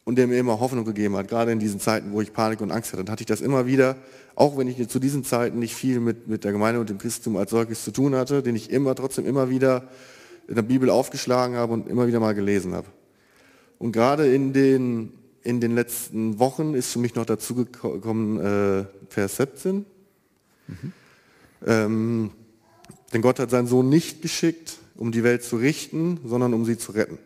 Und 0.05 0.17
der 0.17 0.27
mir 0.27 0.39
immer 0.39 0.59
Hoffnung 0.59 0.85
gegeben 0.85 1.17
hat, 1.17 1.29
gerade 1.29 1.53
in 1.53 1.61
diesen 1.61 1.79
Zeiten, 1.79 2.13
wo 2.13 2.21
ich 2.21 2.33
Panik 2.33 2.61
und 2.61 2.73
Angst 2.73 2.93
hatte, 2.93 3.05
dann 3.05 3.13
hatte 3.13 3.23
ich 3.23 3.29
das 3.29 3.41
immer 3.41 3.67
wieder, 3.67 3.97
auch 4.35 4.59
wenn 4.59 4.67
ich 4.67 4.89
zu 4.89 4.99
diesen 4.99 5.23
Zeiten 5.23 5.61
nicht 5.61 5.77
viel 5.77 6.01
mit, 6.01 6.27
mit 6.27 6.43
der 6.43 6.51
Gemeinde 6.51 6.81
und 6.81 6.91
dem 6.91 6.99
Christentum 6.99 7.37
als 7.37 7.51
solches 7.51 7.85
zu 7.85 7.93
tun 7.93 8.17
hatte, 8.17 8.43
den 8.43 8.57
ich 8.57 8.71
immer 8.71 8.97
trotzdem 8.97 9.27
immer 9.27 9.49
wieder 9.49 9.89
in 10.49 10.57
der 10.57 10.63
Bibel 10.63 10.91
aufgeschlagen 10.91 11.57
habe 11.57 11.73
und 11.73 11.89
immer 11.89 12.09
wieder 12.09 12.19
mal 12.19 12.35
gelesen 12.35 12.75
habe. 12.75 12.89
Und 13.79 13.93
gerade 13.93 14.33
in 14.33 14.53
den, 14.53 15.13
in 15.43 15.61
den 15.61 15.75
letzten 15.75 16.41
Wochen 16.41 16.75
ist 16.75 16.93
für 16.93 16.99
mich 16.99 17.15
noch 17.15 17.27
dazu 17.27 17.55
gekommen 17.55 18.39
äh, 18.41 18.85
Vers 19.09 19.37
17. 19.37 19.85
Mhm. 20.67 20.93
Ähm, 21.67 22.31
denn 23.13 23.23
Gott 23.23 23.39
hat 23.39 23.51
seinen 23.51 23.67
Sohn 23.67 23.89
nicht 23.89 24.23
geschickt, 24.23 24.79
um 24.97 25.13
die 25.13 25.25
Welt 25.25 25.43
zu 25.43 25.57
richten, 25.57 26.21
sondern 26.25 26.55
um 26.55 26.65
sie 26.65 26.79
zu 26.79 26.93
retten. 26.93 27.19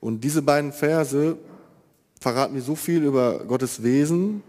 Und 0.00 0.22
diese 0.22 0.42
beiden 0.42 0.72
Verse 0.72 1.36
verraten 2.20 2.54
mir 2.54 2.62
so 2.62 2.76
viel 2.76 3.02
über 3.04 3.44
Gottes 3.44 3.82
Wesen 3.82 4.42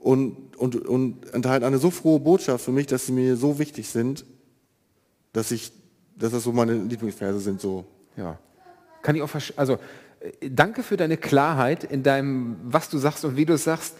und, 0.00 0.56
und, 0.56 0.76
und 0.86 1.32
enthalten 1.34 1.64
eine 1.64 1.78
so 1.78 1.90
frohe 1.90 2.20
Botschaft 2.20 2.64
für 2.64 2.72
mich, 2.72 2.86
dass 2.86 3.06
sie 3.06 3.12
mir 3.12 3.36
so 3.36 3.58
wichtig 3.58 3.88
sind, 3.88 4.24
dass 5.32 5.50
ich, 5.50 5.72
dass 6.16 6.32
das 6.32 6.44
so 6.44 6.52
meine 6.52 6.74
Lieblingsverse 6.74 7.40
sind. 7.40 7.60
So. 7.60 7.84
Ja. 8.16 8.38
Kann 9.02 9.16
ich 9.16 9.22
auch 9.22 9.30
Also 9.56 9.78
äh, 10.20 10.50
danke 10.50 10.82
für 10.82 10.96
deine 10.96 11.16
Klarheit 11.16 11.84
in 11.84 12.02
deinem, 12.02 12.56
was 12.64 12.88
du 12.88 12.98
sagst 12.98 13.24
und 13.24 13.36
wie 13.36 13.44
du 13.44 13.54
es 13.54 13.64
sagst. 13.64 13.94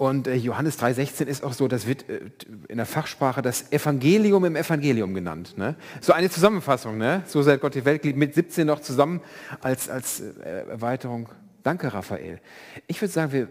Und 0.00 0.28
äh, 0.28 0.34
Johannes 0.34 0.78
3,16 0.78 1.26
ist 1.26 1.44
auch 1.44 1.52
so, 1.52 1.68
das 1.68 1.86
wird 1.86 2.08
äh, 2.08 2.20
in 2.68 2.78
der 2.78 2.86
Fachsprache 2.86 3.42
das 3.42 3.70
Evangelium 3.70 4.46
im 4.46 4.56
Evangelium 4.56 5.12
genannt. 5.12 5.58
Ne? 5.58 5.74
So 6.00 6.14
eine 6.14 6.30
Zusammenfassung, 6.30 6.96
ne? 6.96 7.22
so 7.26 7.42
seit 7.42 7.60
Gott 7.60 7.74
die 7.74 7.84
Welt 7.84 8.02
mit 8.16 8.34
17 8.34 8.66
noch 8.66 8.80
zusammen 8.80 9.20
als, 9.60 9.90
als 9.90 10.20
äh, 10.20 10.70
Erweiterung. 10.70 11.28
Danke, 11.62 11.92
Raphael. 11.92 12.40
Ich 12.86 13.02
würde 13.02 13.12
sagen, 13.12 13.32
wir, 13.32 13.48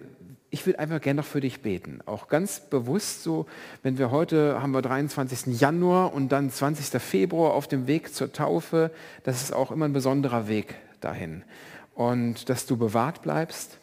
ich 0.49 0.65
würde 0.65 0.79
einfach 0.79 0.99
gerne 1.01 1.21
noch 1.21 1.27
für 1.27 1.39
dich 1.39 1.62
beten. 1.62 1.99
Auch 2.07 2.29
ganz 2.29 2.62
bewusst 2.62 3.21
so, 3.21 3.45
wenn 3.83 3.99
wir 3.99 4.09
heute 4.09 4.59
haben 4.59 4.71
wir 4.71 4.81
23. 4.81 5.62
Januar 5.62 6.15
und 6.15 6.29
dann 6.29 6.49
20. 6.49 6.99
Februar 6.99 7.53
auf 7.53 7.67
dem 7.67 7.85
Weg 7.85 8.12
zur 8.12 8.33
Taufe, 8.33 8.89
das 9.21 9.43
ist 9.43 9.53
auch 9.53 9.69
immer 9.69 9.85
ein 9.85 9.93
besonderer 9.93 10.47
Weg 10.47 10.73
dahin. 10.99 11.43
Und 11.93 12.49
dass 12.49 12.65
du 12.65 12.75
bewahrt 12.75 13.21
bleibst 13.21 13.77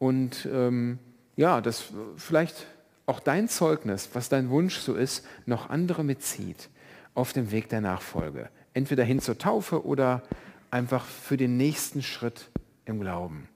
und 0.00 0.48
ähm, 0.52 0.98
ja, 1.36 1.60
dass 1.60 1.84
vielleicht 2.16 2.66
auch 3.06 3.20
dein 3.20 3.48
Zeugnis, 3.48 4.10
was 4.14 4.28
dein 4.28 4.50
Wunsch 4.50 4.78
so 4.78 4.94
ist, 4.94 5.26
noch 5.46 5.68
andere 5.70 6.04
mitzieht 6.04 6.68
auf 7.14 7.32
dem 7.32 7.50
Weg 7.50 7.68
der 7.68 7.80
Nachfolge. 7.80 8.48
Entweder 8.72 9.04
hin 9.04 9.20
zur 9.20 9.38
Taufe 9.38 9.86
oder 9.86 10.22
einfach 10.70 11.04
für 11.04 11.36
den 11.36 11.56
nächsten 11.56 12.02
Schritt 12.02 12.50
im 12.84 13.00
Glauben. 13.00 13.48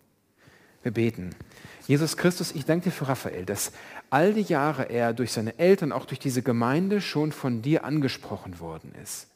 Wir 0.82 0.92
beten. 0.92 1.34
Jesus 1.86 2.16
Christus, 2.16 2.52
ich 2.52 2.66
danke 2.66 2.84
dir 2.84 2.90
für 2.92 3.08
Raphael, 3.08 3.44
dass 3.44 3.72
all 4.10 4.32
die 4.32 4.42
Jahre 4.42 4.84
er 4.84 5.12
durch 5.12 5.32
seine 5.32 5.58
Eltern, 5.58 5.90
auch 5.90 6.04
durch 6.04 6.20
diese 6.20 6.42
Gemeinde 6.42 7.00
schon 7.00 7.32
von 7.32 7.62
dir 7.62 7.84
angesprochen 7.84 8.60
worden 8.60 8.92
ist. 9.02 9.26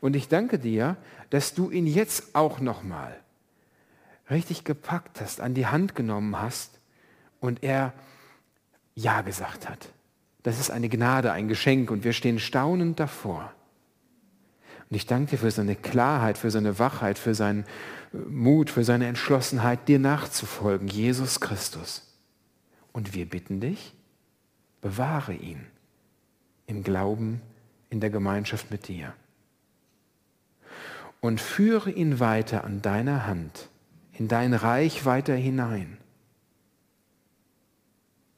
Und 0.00 0.16
ich 0.16 0.28
danke 0.28 0.58
dir, 0.58 0.96
dass 1.30 1.54
du 1.54 1.70
ihn 1.70 1.86
jetzt 1.86 2.34
auch 2.34 2.58
nochmal 2.58 3.16
richtig 4.30 4.64
gepackt 4.64 5.20
hast, 5.20 5.40
an 5.40 5.54
die 5.54 5.66
Hand 5.66 5.94
genommen 5.94 6.40
hast 6.40 6.78
und 7.40 7.62
er 7.62 7.92
Ja 8.94 9.22
gesagt 9.22 9.68
hat. 9.68 9.88
Das 10.42 10.60
ist 10.60 10.70
eine 10.70 10.88
Gnade, 10.88 11.32
ein 11.32 11.48
Geschenk 11.48 11.90
und 11.90 12.04
wir 12.04 12.12
stehen 12.12 12.38
staunend 12.38 13.00
davor. 13.00 13.52
Und 14.90 14.96
ich 14.96 15.06
danke 15.06 15.32
dir 15.32 15.38
für 15.38 15.50
seine 15.50 15.74
Klarheit, 15.74 16.38
für 16.38 16.50
seine 16.50 16.78
Wachheit, 16.78 17.18
für 17.18 17.34
seinen 17.34 17.64
Mut, 18.12 18.70
für 18.70 18.84
seine 18.84 19.06
Entschlossenheit, 19.06 19.88
dir 19.88 19.98
nachzufolgen, 19.98 20.86
Jesus 20.86 21.40
Christus. 21.40 22.14
Und 22.92 23.14
wir 23.14 23.28
bitten 23.28 23.60
dich, 23.60 23.94
bewahre 24.82 25.32
ihn 25.32 25.66
im 26.66 26.84
Glauben, 26.84 27.40
in 27.90 28.00
der 28.00 28.10
Gemeinschaft 28.10 28.70
mit 28.70 28.88
dir. 28.88 29.14
Und 31.20 31.40
führe 31.40 31.90
ihn 31.90 32.20
weiter 32.20 32.64
an 32.64 32.82
deiner 32.82 33.26
Hand, 33.26 33.70
in 34.12 34.28
dein 34.28 34.52
Reich 34.52 35.06
weiter 35.06 35.34
hinein. 35.34 35.96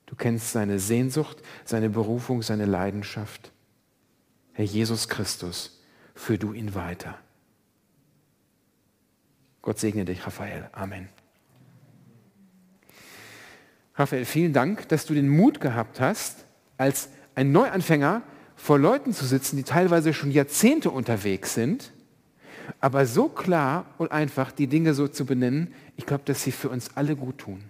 Du 0.07 0.15
kennst 0.15 0.53
seine 0.53 0.79
Sehnsucht, 0.79 1.43
seine 1.65 1.91
Berufung, 1.91 2.43
seine 2.43 2.65
Leidenschaft. 2.65 3.53
Herr 4.53 4.65
Jesus 4.65 5.09
Christus, 5.09 5.83
führ 6.15 6.39
du 6.39 6.53
ihn 6.53 6.75
weiter. 6.75 7.19
Gott 9.63 9.79
segne 9.79 10.05
dich, 10.05 10.25
Raphael. 10.25 10.71
Amen. 10.73 11.09
Raphael, 13.97 14.25
vielen 14.25 14.53
Dank, 14.53 14.89
dass 14.89 15.07
du 15.07 15.15
den 15.15 15.29
Mut 15.29 15.61
gehabt 15.61 16.01
hast, 16.01 16.47
als 16.77 17.09
ein 17.35 17.51
Neuanfänger 17.51 18.23
vor 18.55 18.79
Leuten 18.79 19.13
zu 19.13 19.27
sitzen, 19.27 19.57
die 19.57 19.63
teilweise 19.65 20.15
schon 20.15 20.31
Jahrzehnte 20.31 20.91
unterwegs 20.91 21.55
sind, 21.55 21.93
aber 22.81 23.07
so 23.07 23.29
klar 23.29 23.87
und 23.99 24.13
einfach 24.13 24.53
die 24.53 24.67
Dinge 24.67 24.95
so 24.95 25.09
zu 25.09 25.27
benennen, 25.27 25.73
ich 25.97 26.07
glaube, 26.07 26.25
dass 26.25 26.43
sie 26.43 26.53
für 26.53 26.69
uns 26.69 26.97
alle 26.97 27.17
gut 27.17 27.39
tun 27.39 27.65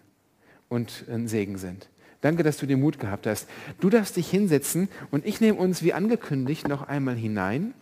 und 0.68 1.04
ein 1.08 1.28
Segen 1.28 1.58
sind. 1.58 1.88
Danke, 2.20 2.42
dass 2.42 2.56
du 2.56 2.66
den 2.66 2.80
Mut 2.80 2.98
gehabt 2.98 3.26
hast. 3.26 3.48
Du 3.80 3.90
darfst 3.90 4.16
dich 4.16 4.28
hinsetzen 4.28 4.88
und 5.10 5.26
ich 5.26 5.40
nehme 5.40 5.58
uns 5.58 5.82
wie 5.82 5.92
angekündigt 5.92 6.68
noch 6.68 6.88
einmal 6.88 7.14
hinein 7.14 7.74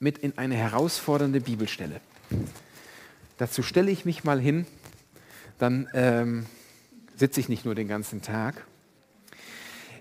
mit 0.00 0.18
in 0.18 0.36
eine 0.38 0.54
herausfordernde 0.54 1.40
Bibelstelle. 1.40 2.00
Dazu 3.38 3.62
stelle 3.62 3.90
ich 3.90 4.04
mich 4.04 4.24
mal 4.24 4.40
hin, 4.40 4.66
dann 5.58 5.88
ähm, 5.94 6.46
sitze 7.16 7.40
ich 7.40 7.48
nicht 7.48 7.64
nur 7.64 7.74
den 7.74 7.88
ganzen 7.88 8.22
Tag. 8.22 8.66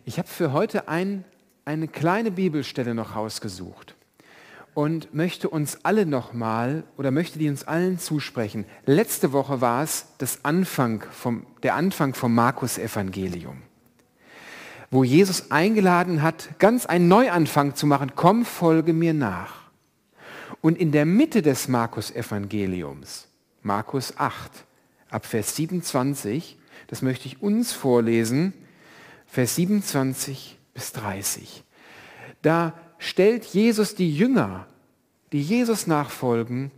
Ich 0.06 0.18
habe 0.18 0.28
für 0.28 0.54
heute 0.54 0.88
ein 0.88 1.24
eine 1.64 1.88
kleine 1.88 2.32
Bibelstelle 2.32 2.96
noch 2.96 3.16
rausgesucht 3.16 3.96
und 4.74 5.14
möchte 5.14 5.50
uns 5.50 5.80
alle 5.84 6.06
nochmal 6.06 6.84
oder 6.98 7.12
möchte 7.12 7.40
die 7.40 7.50
uns 7.50 7.64
allen 7.64 8.00
zusprechen. 8.00 8.66
Letzte 8.86 9.34
Woche 9.34 9.62
war 9.62 9.84
es 9.84 10.08
das 10.18 10.46
Anfang 10.46 11.04
vom, 11.12 11.46
der 11.64 11.76
Anfang 11.76 12.14
vom 12.14 12.34
Markus-Evangelium, 12.34 13.62
wo 14.90 15.04
Jesus 15.04 15.52
eingeladen 15.52 16.22
hat, 16.22 16.60
ganz 16.60 16.86
einen 16.86 17.08
Neuanfang 17.08 17.76
zu 17.76 17.86
machen. 17.86 18.14
Komm, 18.16 18.46
folge 18.46 18.94
mir 18.94 19.14
nach. 19.14 19.62
Und 20.62 20.78
in 20.78 20.92
der 20.92 21.06
Mitte 21.06 21.42
des 21.42 21.68
Markus-Evangeliums, 21.68 23.28
Markus 23.64 24.18
8, 24.18 24.52
ab 25.10 25.26
Vers 25.26 25.56
27, 25.56 26.58
das 26.88 27.02
möchte 27.02 27.28
ich 27.28 27.42
uns 27.42 27.74
vorlesen, 27.74 28.54
Vers 29.28 29.56
27 29.56 30.58
bis 30.74 30.92
30. 30.94 31.64
Da 32.42 32.74
stellt 33.02 33.46
Jesus 33.46 33.96
die 33.96 34.16
Jünger, 34.16 34.68
die 35.32 35.42
Jesus 35.42 35.88
nachfolgen, 35.88 36.70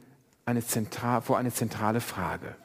eine 0.46 0.62
vor 0.62 1.38
eine 1.38 1.52
zentrale 1.52 2.00
Frage. 2.00 2.56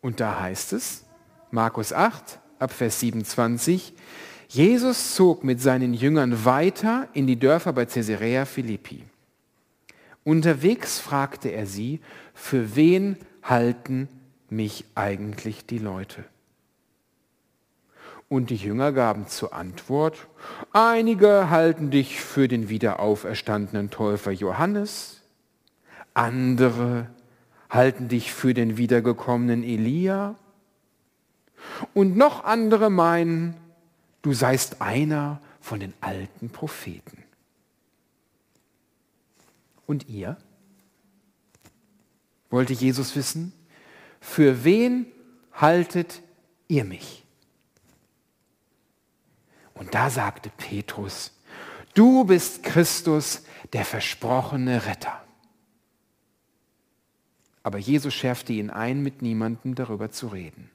Und 0.00 0.20
da 0.20 0.40
heißt 0.40 0.72
es, 0.72 1.04
Markus 1.50 1.92
8, 1.92 2.38
ab 2.60 2.72
Vers 2.72 3.00
27, 3.00 3.92
Jesus 4.48 5.16
zog 5.16 5.42
mit 5.42 5.60
seinen 5.60 5.92
Jüngern 5.92 6.44
weiter 6.44 7.08
in 7.14 7.26
die 7.26 7.36
Dörfer 7.38 7.72
bei 7.72 7.84
Caesarea 7.84 8.44
Philippi. 8.44 9.02
Unterwegs 10.22 11.00
fragte 11.00 11.48
er 11.48 11.66
sie, 11.66 12.00
für 12.32 12.76
wen 12.76 13.16
halten 13.42 14.08
mich 14.48 14.84
eigentlich 14.94 15.66
die 15.66 15.78
Leute? 15.78 16.24
Und 18.28 18.50
die 18.50 18.56
Jünger 18.56 18.92
gaben 18.92 19.28
zur 19.28 19.54
Antwort, 19.54 20.26
einige 20.72 21.48
halten 21.48 21.90
dich 21.90 22.20
für 22.20 22.48
den 22.48 22.68
wiederauferstandenen 22.68 23.90
Täufer 23.90 24.32
Johannes, 24.32 25.22
andere 26.12 27.08
halten 27.70 28.08
dich 28.08 28.32
für 28.32 28.52
den 28.52 28.76
wiedergekommenen 28.76 29.62
Elia 29.62 30.34
und 31.94 32.16
noch 32.16 32.44
andere 32.44 32.90
meinen, 32.90 33.56
du 34.22 34.32
seist 34.32 34.80
einer 34.80 35.40
von 35.60 35.78
den 35.78 35.92
alten 36.00 36.50
Propheten. 36.50 37.22
Und 39.86 40.08
ihr? 40.08 40.36
Wollte 42.50 42.72
Jesus 42.72 43.14
wissen, 43.14 43.52
für 44.20 44.64
wen 44.64 45.06
haltet 45.52 46.22
ihr 46.66 46.84
mich? 46.84 47.25
Und 49.76 49.94
da 49.94 50.10
sagte 50.10 50.50
Petrus, 50.56 51.32
du 51.94 52.24
bist 52.24 52.62
Christus, 52.62 53.44
der 53.72 53.84
versprochene 53.84 54.86
Retter. 54.86 55.22
Aber 57.62 57.78
Jesus 57.78 58.14
schärfte 58.14 58.52
ihn 58.52 58.70
ein, 58.70 59.02
mit 59.02 59.22
niemandem 59.22 59.74
darüber 59.74 60.10
zu 60.10 60.28
reden. 60.28 60.70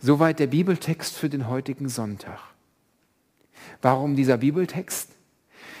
Soweit 0.00 0.38
der 0.38 0.46
Bibeltext 0.46 1.14
für 1.14 1.28
den 1.28 1.48
heutigen 1.48 1.88
Sonntag. 1.88 2.38
Warum 3.82 4.16
dieser 4.16 4.38
Bibeltext? 4.38 5.10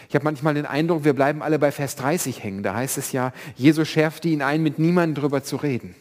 Ich 0.08 0.14
habe 0.14 0.24
manchmal 0.24 0.54
den 0.54 0.66
Eindruck, 0.66 1.04
wir 1.04 1.14
bleiben 1.14 1.42
alle 1.42 1.58
bei 1.58 1.72
Vers 1.72 1.96
30 1.96 2.42
hängen. 2.42 2.62
Da 2.62 2.74
heißt 2.74 2.98
es 2.98 3.12
ja, 3.12 3.32
Jesus 3.56 3.88
schärfte 3.88 4.28
ihn 4.28 4.42
ein, 4.42 4.62
mit 4.62 4.78
niemandem 4.78 5.22
darüber 5.22 5.42
zu 5.42 5.56
reden. 5.56 5.94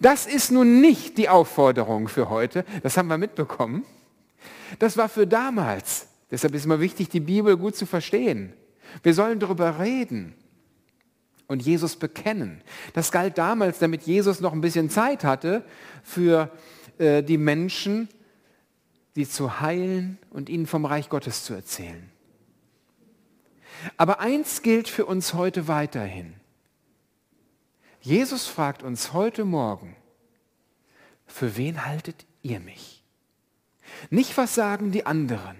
Das 0.00 0.26
ist 0.26 0.50
nun 0.50 0.80
nicht 0.80 1.18
die 1.18 1.28
Aufforderung 1.28 2.08
für 2.08 2.28
heute, 2.30 2.64
das 2.82 2.96
haben 2.96 3.08
wir 3.08 3.18
mitbekommen. 3.18 3.84
Das 4.78 4.96
war 4.96 5.08
für 5.08 5.26
damals. 5.26 6.08
Deshalb 6.30 6.54
ist 6.54 6.62
es 6.62 6.66
immer 6.66 6.80
wichtig, 6.80 7.08
die 7.08 7.20
Bibel 7.20 7.56
gut 7.56 7.76
zu 7.76 7.86
verstehen. 7.86 8.52
Wir 9.02 9.14
sollen 9.14 9.38
darüber 9.38 9.78
reden 9.78 10.34
und 11.46 11.62
Jesus 11.62 11.96
bekennen. 11.96 12.62
Das 12.94 13.12
galt 13.12 13.38
damals, 13.38 13.78
damit 13.78 14.02
Jesus 14.02 14.40
noch 14.40 14.52
ein 14.52 14.60
bisschen 14.60 14.90
Zeit 14.90 15.24
hatte 15.24 15.64
für 16.02 16.50
äh, 16.98 17.22
die 17.22 17.38
Menschen, 17.38 18.08
sie 19.14 19.28
zu 19.28 19.60
heilen 19.60 20.18
und 20.30 20.48
ihnen 20.48 20.66
vom 20.66 20.86
Reich 20.86 21.08
Gottes 21.08 21.44
zu 21.44 21.52
erzählen. 21.52 22.10
Aber 23.96 24.20
eins 24.20 24.62
gilt 24.62 24.88
für 24.88 25.06
uns 25.06 25.34
heute 25.34 25.68
weiterhin. 25.68 26.34
Jesus 28.00 28.46
fragt 28.46 28.82
uns 28.82 29.12
heute 29.12 29.44
Morgen, 29.44 29.96
für 31.26 31.56
wen 31.56 31.84
haltet 31.84 32.26
ihr 32.42 32.60
mich? 32.60 33.01
Nicht, 34.10 34.36
was 34.36 34.54
sagen 34.54 34.92
die 34.92 35.06
anderen, 35.06 35.56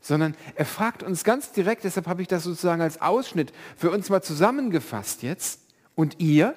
sondern 0.00 0.34
er 0.56 0.66
fragt 0.66 1.02
uns 1.02 1.24
ganz 1.24 1.52
direkt, 1.52 1.84
deshalb 1.84 2.06
habe 2.06 2.22
ich 2.22 2.28
das 2.28 2.44
sozusagen 2.44 2.82
als 2.82 3.00
Ausschnitt 3.00 3.52
für 3.76 3.90
uns 3.90 4.10
mal 4.10 4.22
zusammengefasst 4.22 5.22
jetzt. 5.22 5.60
Und 5.94 6.20
ihr, 6.20 6.54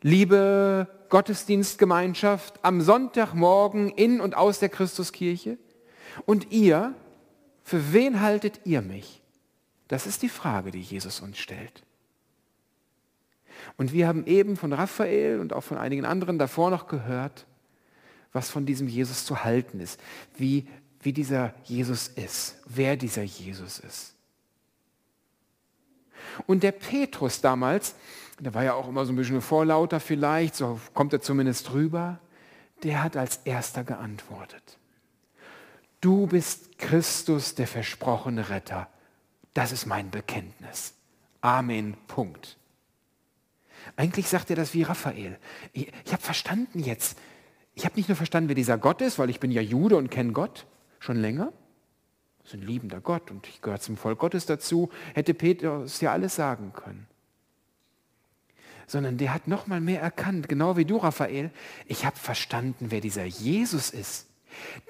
liebe 0.00 0.88
Gottesdienstgemeinschaft 1.08 2.60
am 2.62 2.80
Sonntagmorgen 2.80 3.90
in 3.90 4.20
und 4.20 4.36
aus 4.36 4.60
der 4.60 4.68
Christuskirche, 4.68 5.58
und 6.26 6.52
ihr, 6.52 6.94
für 7.64 7.92
wen 7.92 8.20
haltet 8.20 8.60
ihr 8.64 8.82
mich? 8.82 9.20
Das 9.88 10.06
ist 10.06 10.22
die 10.22 10.28
Frage, 10.28 10.70
die 10.70 10.80
Jesus 10.80 11.20
uns 11.20 11.38
stellt. 11.38 11.82
Und 13.76 13.92
wir 13.92 14.06
haben 14.06 14.26
eben 14.26 14.56
von 14.56 14.72
Raphael 14.72 15.40
und 15.40 15.52
auch 15.52 15.62
von 15.62 15.78
einigen 15.78 16.04
anderen 16.04 16.38
davor 16.38 16.70
noch 16.70 16.86
gehört, 16.86 17.46
was 18.34 18.50
von 18.50 18.66
diesem 18.66 18.88
Jesus 18.88 19.24
zu 19.24 19.44
halten 19.44 19.80
ist, 19.80 19.98
wie, 20.36 20.66
wie 21.00 21.14
dieser 21.14 21.54
Jesus 21.64 22.08
ist, 22.08 22.56
wer 22.66 22.96
dieser 22.98 23.22
Jesus 23.22 23.78
ist. 23.78 24.14
Und 26.46 26.62
der 26.64 26.72
Petrus 26.72 27.40
damals, 27.40 27.94
der 28.40 28.52
war 28.52 28.64
ja 28.64 28.74
auch 28.74 28.88
immer 28.88 29.06
so 29.06 29.12
ein 29.12 29.16
bisschen 29.16 29.40
vorlauter 29.40 30.00
vielleicht, 30.00 30.56
so 30.56 30.80
kommt 30.92 31.12
er 31.12 31.22
zumindest 31.22 31.72
rüber, 31.72 32.18
der 32.82 33.02
hat 33.02 33.16
als 33.16 33.36
erster 33.44 33.84
geantwortet. 33.84 34.78
Du 36.00 36.26
bist 36.26 36.76
Christus, 36.78 37.54
der 37.54 37.68
versprochene 37.68 38.50
Retter. 38.50 38.88
Das 39.54 39.70
ist 39.70 39.86
mein 39.86 40.10
Bekenntnis. 40.10 40.94
Amen. 41.40 41.96
Punkt. 42.08 42.58
Eigentlich 43.96 44.28
sagt 44.28 44.50
er 44.50 44.56
das 44.56 44.74
wie 44.74 44.82
Raphael. 44.82 45.38
Ich, 45.72 45.92
ich 46.04 46.12
habe 46.12 46.22
verstanden 46.22 46.80
jetzt, 46.80 47.16
ich 47.74 47.84
habe 47.84 47.96
nicht 47.96 48.08
nur 48.08 48.16
verstanden, 48.16 48.48
wer 48.48 48.54
dieser 48.54 48.78
Gott 48.78 49.00
ist, 49.00 49.18
weil 49.18 49.30
ich 49.30 49.40
bin 49.40 49.50
ja 49.50 49.60
Jude 49.60 49.96
und 49.96 50.10
kenne 50.10 50.32
Gott 50.32 50.66
schon 51.00 51.16
länger. 51.16 51.52
Das 52.38 52.52
ist 52.52 52.60
ein 52.60 52.66
liebender 52.66 53.00
Gott 53.00 53.30
und 53.30 53.48
ich 53.48 53.62
gehöre 53.62 53.80
zum 53.80 53.96
Volk 53.96 54.18
Gottes 54.18 54.46
dazu. 54.46 54.90
Hätte 55.14 55.34
Petrus 55.34 56.00
ja 56.00 56.12
alles 56.12 56.36
sagen 56.36 56.72
können. 56.74 57.06
Sondern 58.86 59.16
der 59.16 59.32
hat 59.32 59.48
noch 59.48 59.66
mal 59.66 59.80
mehr 59.80 60.00
erkannt, 60.02 60.48
genau 60.48 60.76
wie 60.76 60.84
du, 60.84 60.98
Raphael. 60.98 61.50
Ich 61.86 62.04
habe 62.04 62.16
verstanden, 62.16 62.86
wer 62.90 63.00
dieser 63.00 63.24
Jesus 63.24 63.90
ist. 63.90 64.26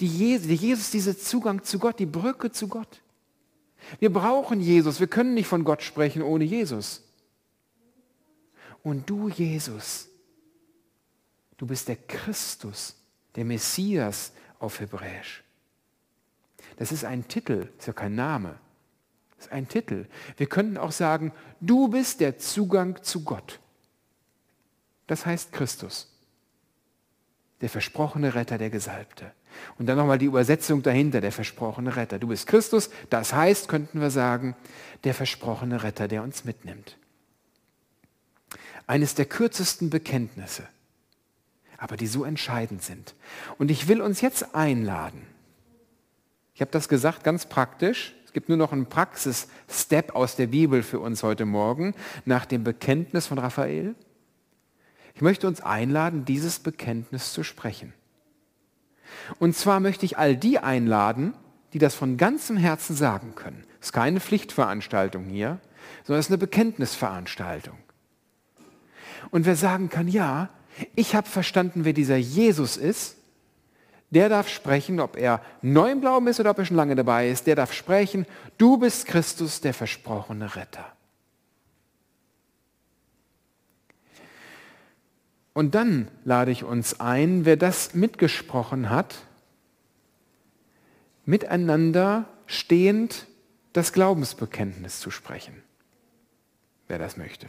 Die 0.00 0.08
Jesus, 0.08 0.48
die 0.48 0.54
Jesus, 0.54 0.90
dieser 0.90 1.16
Zugang 1.16 1.62
zu 1.62 1.78
Gott, 1.78 1.98
die 1.98 2.06
Brücke 2.06 2.50
zu 2.50 2.68
Gott. 2.68 3.00
Wir 4.00 4.12
brauchen 4.12 4.60
Jesus. 4.60 5.00
Wir 5.00 5.06
können 5.06 5.34
nicht 5.34 5.46
von 5.46 5.64
Gott 5.64 5.82
sprechen 5.82 6.22
ohne 6.22 6.44
Jesus. 6.44 7.02
Und 8.82 9.08
du, 9.08 9.28
Jesus, 9.28 10.08
Du 11.64 11.68
bist 11.68 11.88
der 11.88 11.96
Christus, 11.96 12.94
der 13.36 13.46
Messias 13.46 14.32
auf 14.58 14.80
Hebräisch. 14.80 15.42
Das 16.76 16.92
ist 16.92 17.06
ein 17.06 17.26
Titel, 17.26 17.70
ist 17.78 17.86
ja 17.86 17.94
kein 17.94 18.14
Name. 18.14 18.58
Das 19.34 19.46
ist 19.46 19.52
ein 19.52 19.66
Titel. 19.66 20.04
Wir 20.36 20.46
könnten 20.46 20.76
auch 20.76 20.92
sagen, 20.92 21.32
du 21.62 21.88
bist 21.88 22.20
der 22.20 22.38
Zugang 22.38 23.02
zu 23.02 23.24
Gott. 23.24 23.60
Das 25.06 25.24
heißt 25.24 25.52
Christus, 25.52 26.14
der 27.62 27.70
versprochene 27.70 28.34
Retter, 28.34 28.58
der 28.58 28.68
Gesalbte. 28.68 29.32
Und 29.78 29.86
dann 29.86 29.96
nochmal 29.96 30.18
die 30.18 30.26
Übersetzung 30.26 30.82
dahinter, 30.82 31.22
der 31.22 31.32
versprochene 31.32 31.96
Retter. 31.96 32.18
Du 32.18 32.28
bist 32.28 32.46
Christus, 32.46 32.90
das 33.08 33.32
heißt, 33.32 33.68
könnten 33.68 34.02
wir 34.02 34.10
sagen, 34.10 34.54
der 35.04 35.14
versprochene 35.14 35.82
Retter, 35.82 36.08
der 36.08 36.24
uns 36.24 36.44
mitnimmt. 36.44 36.98
Eines 38.86 39.14
der 39.14 39.24
kürzesten 39.24 39.88
Bekenntnisse 39.88 40.68
aber 41.84 41.98
die 41.98 42.06
so 42.06 42.24
entscheidend 42.24 42.82
sind. 42.82 43.14
Und 43.58 43.70
ich 43.70 43.88
will 43.88 44.00
uns 44.00 44.22
jetzt 44.22 44.54
einladen. 44.54 45.20
Ich 46.54 46.62
habe 46.62 46.70
das 46.70 46.88
gesagt 46.88 47.24
ganz 47.24 47.44
praktisch. 47.44 48.14
Es 48.24 48.32
gibt 48.32 48.48
nur 48.48 48.56
noch 48.56 48.72
einen 48.72 48.86
Praxis-Step 48.86 50.14
aus 50.14 50.34
der 50.34 50.46
Bibel 50.46 50.82
für 50.82 50.98
uns 50.98 51.22
heute 51.22 51.44
Morgen 51.44 51.94
nach 52.24 52.46
dem 52.46 52.64
Bekenntnis 52.64 53.26
von 53.26 53.38
Raphael. 53.38 53.94
Ich 55.14 55.20
möchte 55.20 55.46
uns 55.46 55.60
einladen, 55.60 56.24
dieses 56.24 56.58
Bekenntnis 56.58 57.34
zu 57.34 57.42
sprechen. 57.44 57.92
Und 59.38 59.54
zwar 59.54 59.78
möchte 59.78 60.06
ich 60.06 60.16
all 60.16 60.38
die 60.38 60.58
einladen, 60.58 61.34
die 61.74 61.78
das 61.78 61.94
von 61.94 62.16
ganzem 62.16 62.56
Herzen 62.56 62.96
sagen 62.96 63.34
können. 63.34 63.62
Es 63.82 63.88
ist 63.88 63.92
keine 63.92 64.20
Pflichtveranstaltung 64.20 65.26
hier, 65.26 65.60
sondern 66.04 66.20
es 66.20 66.26
ist 66.26 66.30
eine 66.30 66.38
Bekenntnisveranstaltung. 66.38 67.76
Und 69.30 69.44
wer 69.44 69.56
sagen 69.56 69.90
kann, 69.90 70.08
ja, 70.08 70.48
ich 70.94 71.14
habe 71.14 71.28
verstanden, 71.28 71.84
wer 71.84 71.92
dieser 71.92 72.16
Jesus 72.16 72.76
ist, 72.76 73.16
der 74.10 74.28
darf 74.28 74.48
sprechen, 74.48 75.00
ob 75.00 75.16
er 75.16 75.40
neu 75.60 75.90
im 75.90 76.00
Glauben 76.00 76.26
ist 76.28 76.38
oder 76.38 76.50
ob 76.50 76.58
er 76.58 76.64
schon 76.64 76.76
lange 76.76 76.94
dabei 76.94 77.28
ist, 77.28 77.46
der 77.46 77.56
darf 77.56 77.72
sprechen, 77.72 78.26
du 78.58 78.78
bist 78.78 79.06
Christus, 79.06 79.60
der 79.60 79.74
versprochene 79.74 80.54
Retter. 80.54 80.86
Und 85.52 85.74
dann 85.74 86.08
lade 86.24 86.50
ich 86.50 86.64
uns 86.64 87.00
ein, 87.00 87.44
wer 87.44 87.56
das 87.56 87.94
mitgesprochen 87.94 88.90
hat, 88.90 89.14
miteinander 91.24 92.26
stehend 92.46 93.26
das 93.72 93.92
Glaubensbekenntnis 93.92 95.00
zu 95.00 95.10
sprechen. 95.10 95.62
Wer 96.88 96.98
das 96.98 97.16
möchte. 97.16 97.46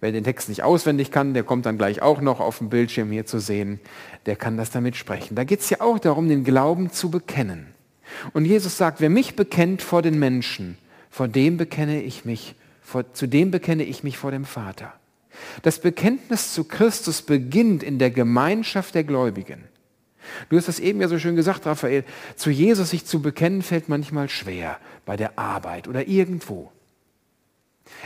Wer 0.00 0.12
den 0.12 0.24
Text 0.24 0.48
nicht 0.48 0.62
auswendig 0.62 1.10
kann, 1.10 1.34
der 1.34 1.42
kommt 1.42 1.66
dann 1.66 1.76
gleich 1.76 2.02
auch 2.02 2.20
noch 2.20 2.38
auf 2.38 2.58
dem 2.58 2.68
Bildschirm 2.68 3.10
hier 3.10 3.26
zu 3.26 3.40
sehen, 3.40 3.80
der 4.26 4.36
kann 4.36 4.56
das 4.56 4.70
damit 4.70 4.96
sprechen. 4.96 5.34
Da 5.34 5.44
geht 5.44 5.60
es 5.60 5.70
ja 5.70 5.80
auch 5.80 5.98
darum, 5.98 6.28
den 6.28 6.44
Glauben 6.44 6.92
zu 6.92 7.10
bekennen. 7.10 7.66
Und 8.32 8.44
Jesus 8.44 8.76
sagt, 8.76 9.00
wer 9.00 9.10
mich 9.10 9.34
bekennt 9.34 9.82
vor 9.82 10.02
den 10.02 10.18
Menschen, 10.18 10.78
vor 11.10 11.26
dem 11.26 11.56
bekenne 11.56 12.02
ich 12.02 12.24
mich, 12.24 12.54
vor, 12.80 13.12
zu 13.12 13.26
dem 13.26 13.50
bekenne 13.50 13.82
ich 13.82 14.04
mich 14.04 14.18
vor 14.18 14.30
dem 14.30 14.44
Vater. 14.44 14.92
Das 15.62 15.80
Bekenntnis 15.80 16.54
zu 16.54 16.64
Christus 16.64 17.22
beginnt 17.22 17.82
in 17.82 17.98
der 17.98 18.10
Gemeinschaft 18.10 18.94
der 18.94 19.04
Gläubigen. 19.04 19.64
Du 20.48 20.56
hast 20.56 20.68
das 20.68 20.80
eben 20.80 21.00
ja 21.00 21.08
so 21.08 21.18
schön 21.18 21.36
gesagt, 21.36 21.66
Raphael, 21.66 22.04
zu 22.36 22.50
Jesus 22.50 22.90
sich 22.90 23.04
zu 23.04 23.20
bekennen 23.20 23.62
fällt 23.62 23.88
manchmal 23.88 24.28
schwer, 24.28 24.78
bei 25.06 25.16
der 25.16 25.38
Arbeit 25.38 25.88
oder 25.88 26.06
irgendwo. 26.06 26.70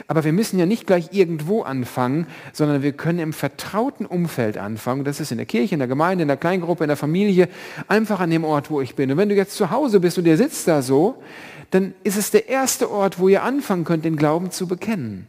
Aber 0.07 0.25
wir 0.25 0.33
müssen 0.33 0.59
ja 0.59 0.67
nicht 0.67 0.87
gleich 0.87 1.11
irgendwo 1.13 1.63
anfangen, 1.63 2.27
sondern 2.53 2.83
wir 2.83 2.93
können 2.93 3.19
im 3.19 3.33
vertrauten 3.33 4.07
Umfeld 4.07 4.59
anfangen. 4.59 5.05
Das 5.05 5.21
ist 5.21 5.33
in 5.33 5.39
der 5.39 5.47
Kirche, 5.47 5.75
in 5.75 5.79
der 5.79 5.89
Gemeinde, 5.89 6.23
in 6.23 6.29
der 6.29 6.37
Kleingruppe, 6.37 6.85
in 6.85 6.89
der 6.89 6.97
Familie, 6.97 7.49
einfach 7.89 8.21
an 8.21 8.31
dem 8.31 8.45
Ort, 8.45 8.71
wo 8.71 8.81
ich 8.81 8.95
bin. 8.95 9.11
Und 9.11 9.19
wenn 9.19 9.29
du 9.29 9.35
jetzt 9.35 9.57
zu 9.57 9.71
Hause 9.71 10.01
bist 10.01 10.19
und 10.19 10.27
ihr 10.27 10.37
sitzt 10.37 10.67
da 10.69 10.83
so, 10.83 11.23
dann 11.71 11.95
ist 12.05 12.17
es 12.17 12.31
der 12.31 12.49
erste 12.49 12.91
Ort, 12.91 13.19
wo 13.19 13.29
ihr 13.29 13.43
anfangen 13.43 13.85
könnt, 13.85 14.05
den 14.05 14.17
Glauben 14.17 14.51
zu 14.51 14.67
bekennen 14.67 15.29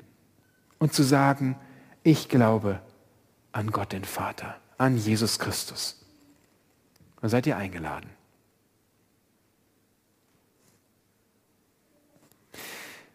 und 0.77 0.93
zu 0.93 1.03
sagen, 1.03 1.55
ich 2.03 2.29
glaube 2.29 2.79
an 3.53 3.71
Gott 3.71 3.93
den 3.93 4.03
Vater, 4.03 4.55
an 4.77 4.97
Jesus 4.97 5.39
Christus. 5.39 6.01
Dann 7.21 7.29
seid 7.29 7.47
ihr 7.47 7.55
eingeladen. 7.55 8.09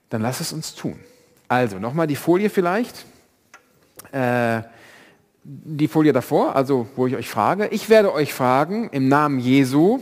Dann 0.09 0.23
lass 0.23 0.41
es 0.41 0.53
uns 0.53 0.75
tun. 0.75 0.99
Also 1.49 1.79
nochmal 1.79 2.07
die 2.07 2.17
Folie 2.17 2.51
vielleicht. 2.51 3.07
Äh, 4.13 4.63
die 5.43 5.89
Folie 5.89 6.13
davor, 6.13 6.55
also 6.55 6.89
wo 6.95 7.07
ich 7.07 7.17
euch 7.17 7.29
frage. 7.29 7.69
Ich 7.69 7.89
werde 7.89 8.13
euch 8.13 8.35
fragen 8.35 8.91
im 8.91 9.09
Namen 9.09 9.41
Jesu. 9.41 10.01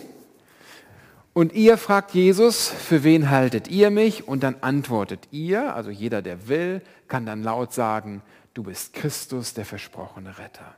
Und 1.32 1.52
ihr 1.52 1.76
fragt 1.76 2.12
Jesus, 2.12 2.68
für 2.68 3.04
wen 3.04 3.30
haltet 3.30 3.68
ihr 3.68 3.90
mich? 3.90 4.26
Und 4.26 4.42
dann 4.42 4.56
antwortet 4.62 5.28
ihr, 5.30 5.74
also 5.74 5.90
jeder, 5.90 6.22
der 6.22 6.48
will, 6.48 6.80
kann 7.08 7.26
dann 7.26 7.42
laut 7.42 7.72
sagen, 7.72 8.22
du 8.54 8.62
bist 8.62 8.94
Christus, 8.94 9.52
der 9.54 9.66
versprochene 9.66 10.38
Retter. 10.38 10.74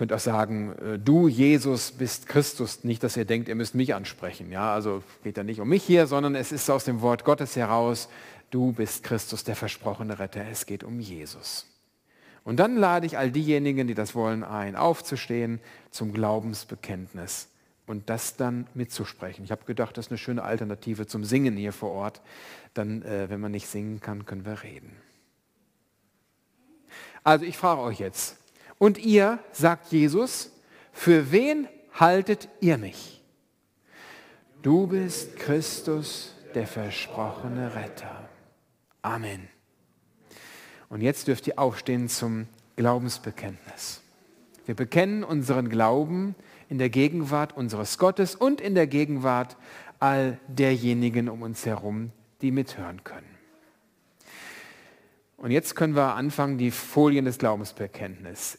Könnt 0.00 0.14
auch 0.14 0.18
sagen, 0.18 0.74
äh, 0.78 0.98
du 0.98 1.28
Jesus 1.28 1.92
bist 1.92 2.26
Christus, 2.26 2.84
nicht, 2.84 3.02
dass 3.02 3.18
ihr 3.18 3.26
denkt, 3.26 3.50
ihr 3.50 3.54
müsst 3.54 3.74
mich 3.74 3.94
ansprechen. 3.94 4.50
Ja, 4.50 4.72
also 4.72 5.02
geht 5.22 5.36
ja 5.36 5.42
nicht 5.42 5.60
um 5.60 5.68
mich 5.68 5.82
hier, 5.82 6.06
sondern 6.06 6.34
es 6.36 6.52
ist 6.52 6.70
aus 6.70 6.86
dem 6.86 7.02
Wort 7.02 7.22
Gottes 7.26 7.54
heraus, 7.54 8.08
du 8.50 8.72
bist 8.72 9.02
Christus, 9.02 9.44
der 9.44 9.56
versprochene 9.56 10.18
Retter. 10.18 10.42
Es 10.50 10.64
geht 10.64 10.84
um 10.84 11.00
Jesus. 11.00 11.66
Und 12.44 12.56
dann 12.60 12.78
lade 12.78 13.04
ich 13.04 13.18
all 13.18 13.30
diejenigen, 13.30 13.88
die 13.88 13.94
das 13.94 14.14
wollen, 14.14 14.42
ein, 14.42 14.74
aufzustehen 14.74 15.60
zum 15.90 16.14
Glaubensbekenntnis 16.14 17.48
und 17.86 18.08
das 18.08 18.36
dann 18.36 18.68
mitzusprechen. 18.72 19.44
Ich 19.44 19.50
habe 19.50 19.66
gedacht, 19.66 19.98
das 19.98 20.06
ist 20.06 20.12
eine 20.12 20.16
schöne 20.16 20.44
Alternative 20.44 21.08
zum 21.08 21.24
Singen 21.24 21.58
hier 21.58 21.74
vor 21.74 21.90
Ort. 21.90 22.22
Dann, 22.72 23.02
äh, 23.02 23.28
wenn 23.28 23.40
man 23.40 23.52
nicht 23.52 23.66
singen 23.66 24.00
kann, 24.00 24.24
können 24.24 24.46
wir 24.46 24.62
reden. 24.62 24.96
Also 27.22 27.44
ich 27.44 27.58
frage 27.58 27.82
euch 27.82 28.00
jetzt, 28.00 28.38
und 28.80 28.98
ihr, 28.98 29.38
sagt 29.52 29.92
Jesus, 29.92 30.50
für 30.90 31.30
wen 31.30 31.68
haltet 31.92 32.48
ihr 32.60 32.78
mich? 32.78 33.22
Du 34.62 34.86
bist 34.86 35.36
Christus, 35.36 36.34
der 36.54 36.66
versprochene 36.66 37.74
Retter. 37.74 38.28
Amen. 39.02 39.48
Und 40.88 41.02
jetzt 41.02 41.28
dürft 41.28 41.46
ihr 41.46 41.58
aufstehen 41.58 42.08
zum 42.08 42.48
Glaubensbekenntnis. 42.76 44.00
Wir 44.64 44.74
bekennen 44.74 45.24
unseren 45.24 45.68
Glauben 45.68 46.34
in 46.70 46.78
der 46.78 46.88
Gegenwart 46.88 47.54
unseres 47.54 47.98
Gottes 47.98 48.34
und 48.34 48.62
in 48.62 48.74
der 48.74 48.86
Gegenwart 48.86 49.58
all 49.98 50.40
derjenigen 50.48 51.28
um 51.28 51.42
uns 51.42 51.66
herum, 51.66 52.12
die 52.40 52.50
mithören 52.50 53.04
können. 53.04 53.40
Und 55.36 55.50
jetzt 55.50 55.74
können 55.74 55.96
wir 55.96 56.14
anfangen, 56.14 56.58
die 56.58 56.70
Folien 56.70 57.24
des 57.24 57.38
Glaubensbekenntnisses. 57.38 58.58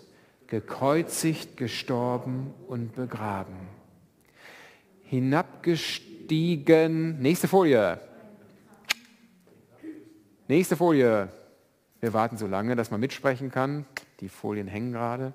gekreuzigt, 0.51 1.55
gestorben 1.55 2.53
und 2.67 2.93
begraben. 2.93 3.55
Hinabgestiegen, 5.05 7.21
nächste 7.21 7.47
Folie. 7.47 8.01
Nächste 10.49 10.75
Folie. 10.75 11.29
Wir 12.01 12.13
warten 12.13 12.35
so 12.35 12.47
lange, 12.47 12.75
dass 12.75 12.91
man 12.91 12.99
mitsprechen 12.99 13.49
kann. 13.49 13.85
Die 14.19 14.27
Folien 14.27 14.67
hängen 14.67 14.91
gerade. 14.91 15.33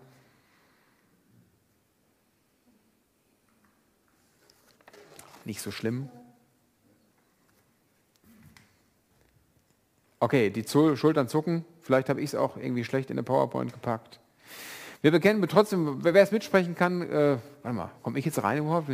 nicht 5.47 5.63
so 5.63 5.71
schlimm. 5.71 6.09
Okay, 10.19 10.51
die 10.51 10.67
Schultern 10.67 11.29
zucken. 11.29 11.65
Vielleicht 11.83 12.09
habe 12.09 12.21
ich 12.21 12.31
es 12.31 12.35
auch 12.35 12.57
irgendwie 12.57 12.83
schlecht 12.83 13.11
in 13.11 13.17
der 13.17 13.23
PowerPoint 13.23 13.73
gepackt. 13.73 14.19
Wir 15.07 15.13
bekennen 15.13 15.41
trotzdem, 15.47 16.03
wer 16.03 16.17
es 16.17 16.33
mitsprechen 16.33 16.75
kann, 16.75 17.01
äh, 17.03 17.39
warte 17.63 17.77
mal, 17.77 17.93
komme 18.03 18.19
ich 18.19 18.25
jetzt 18.25 18.43
rein 18.43 18.59
überhaupt? 18.59 18.89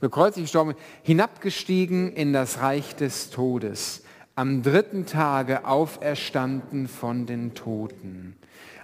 Gekreuzigt, 0.00 0.46
gestorben, 0.46 0.74
hinabgestiegen 1.04 2.12
in 2.12 2.32
das 2.32 2.60
Reich 2.60 2.96
des 2.96 3.30
Todes, 3.30 4.02
am 4.34 4.64
dritten 4.64 5.06
Tage 5.06 5.64
auferstanden 5.64 6.88
von 6.88 7.26
den 7.26 7.54
Toten, 7.54 8.34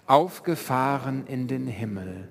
aufgefahren 0.06 1.26
in 1.26 1.48
den 1.48 1.66
Himmel. 1.66 2.28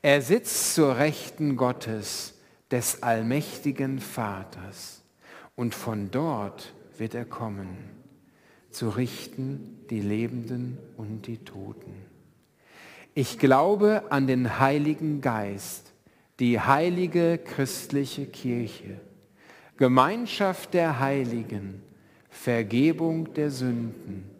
Er 0.00 0.22
sitzt 0.22 0.76
zur 0.76 0.96
Rechten 0.98 1.56
Gottes 1.56 2.38
des 2.70 3.02
allmächtigen 3.02 3.98
Vaters. 3.98 5.02
Und 5.56 5.74
von 5.74 6.12
dort 6.12 6.72
wird 6.98 7.14
er 7.14 7.24
kommen, 7.24 7.76
zu 8.70 8.90
richten 8.90 9.80
die 9.90 10.02
Lebenden 10.02 10.78
und 10.96 11.26
die 11.26 11.38
Toten. 11.38 12.07
Ich 13.20 13.36
glaube 13.40 14.04
an 14.10 14.28
den 14.28 14.60
Heiligen 14.60 15.20
Geist, 15.20 15.92
die 16.38 16.60
heilige 16.60 17.36
christliche 17.38 18.26
Kirche, 18.26 19.00
Gemeinschaft 19.76 20.72
der 20.72 21.00
Heiligen, 21.00 21.82
Vergebung 22.30 23.34
der 23.34 23.50
Sünden, 23.50 24.30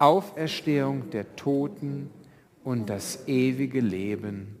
Auferstehung 0.00 1.10
der 1.10 1.36
Toten 1.36 2.10
und 2.64 2.90
das 2.90 3.28
ewige 3.28 3.78
Leben. 3.78 4.56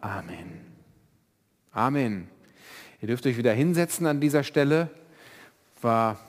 Amen. 0.00 0.60
Amen. 1.72 2.28
Ihr 3.02 3.08
dürft 3.08 3.26
euch 3.26 3.36
wieder 3.36 3.54
hinsetzen 3.54 4.06
an 4.06 4.20
dieser 4.20 4.44
Stelle. 4.44 4.88
War 5.82 6.20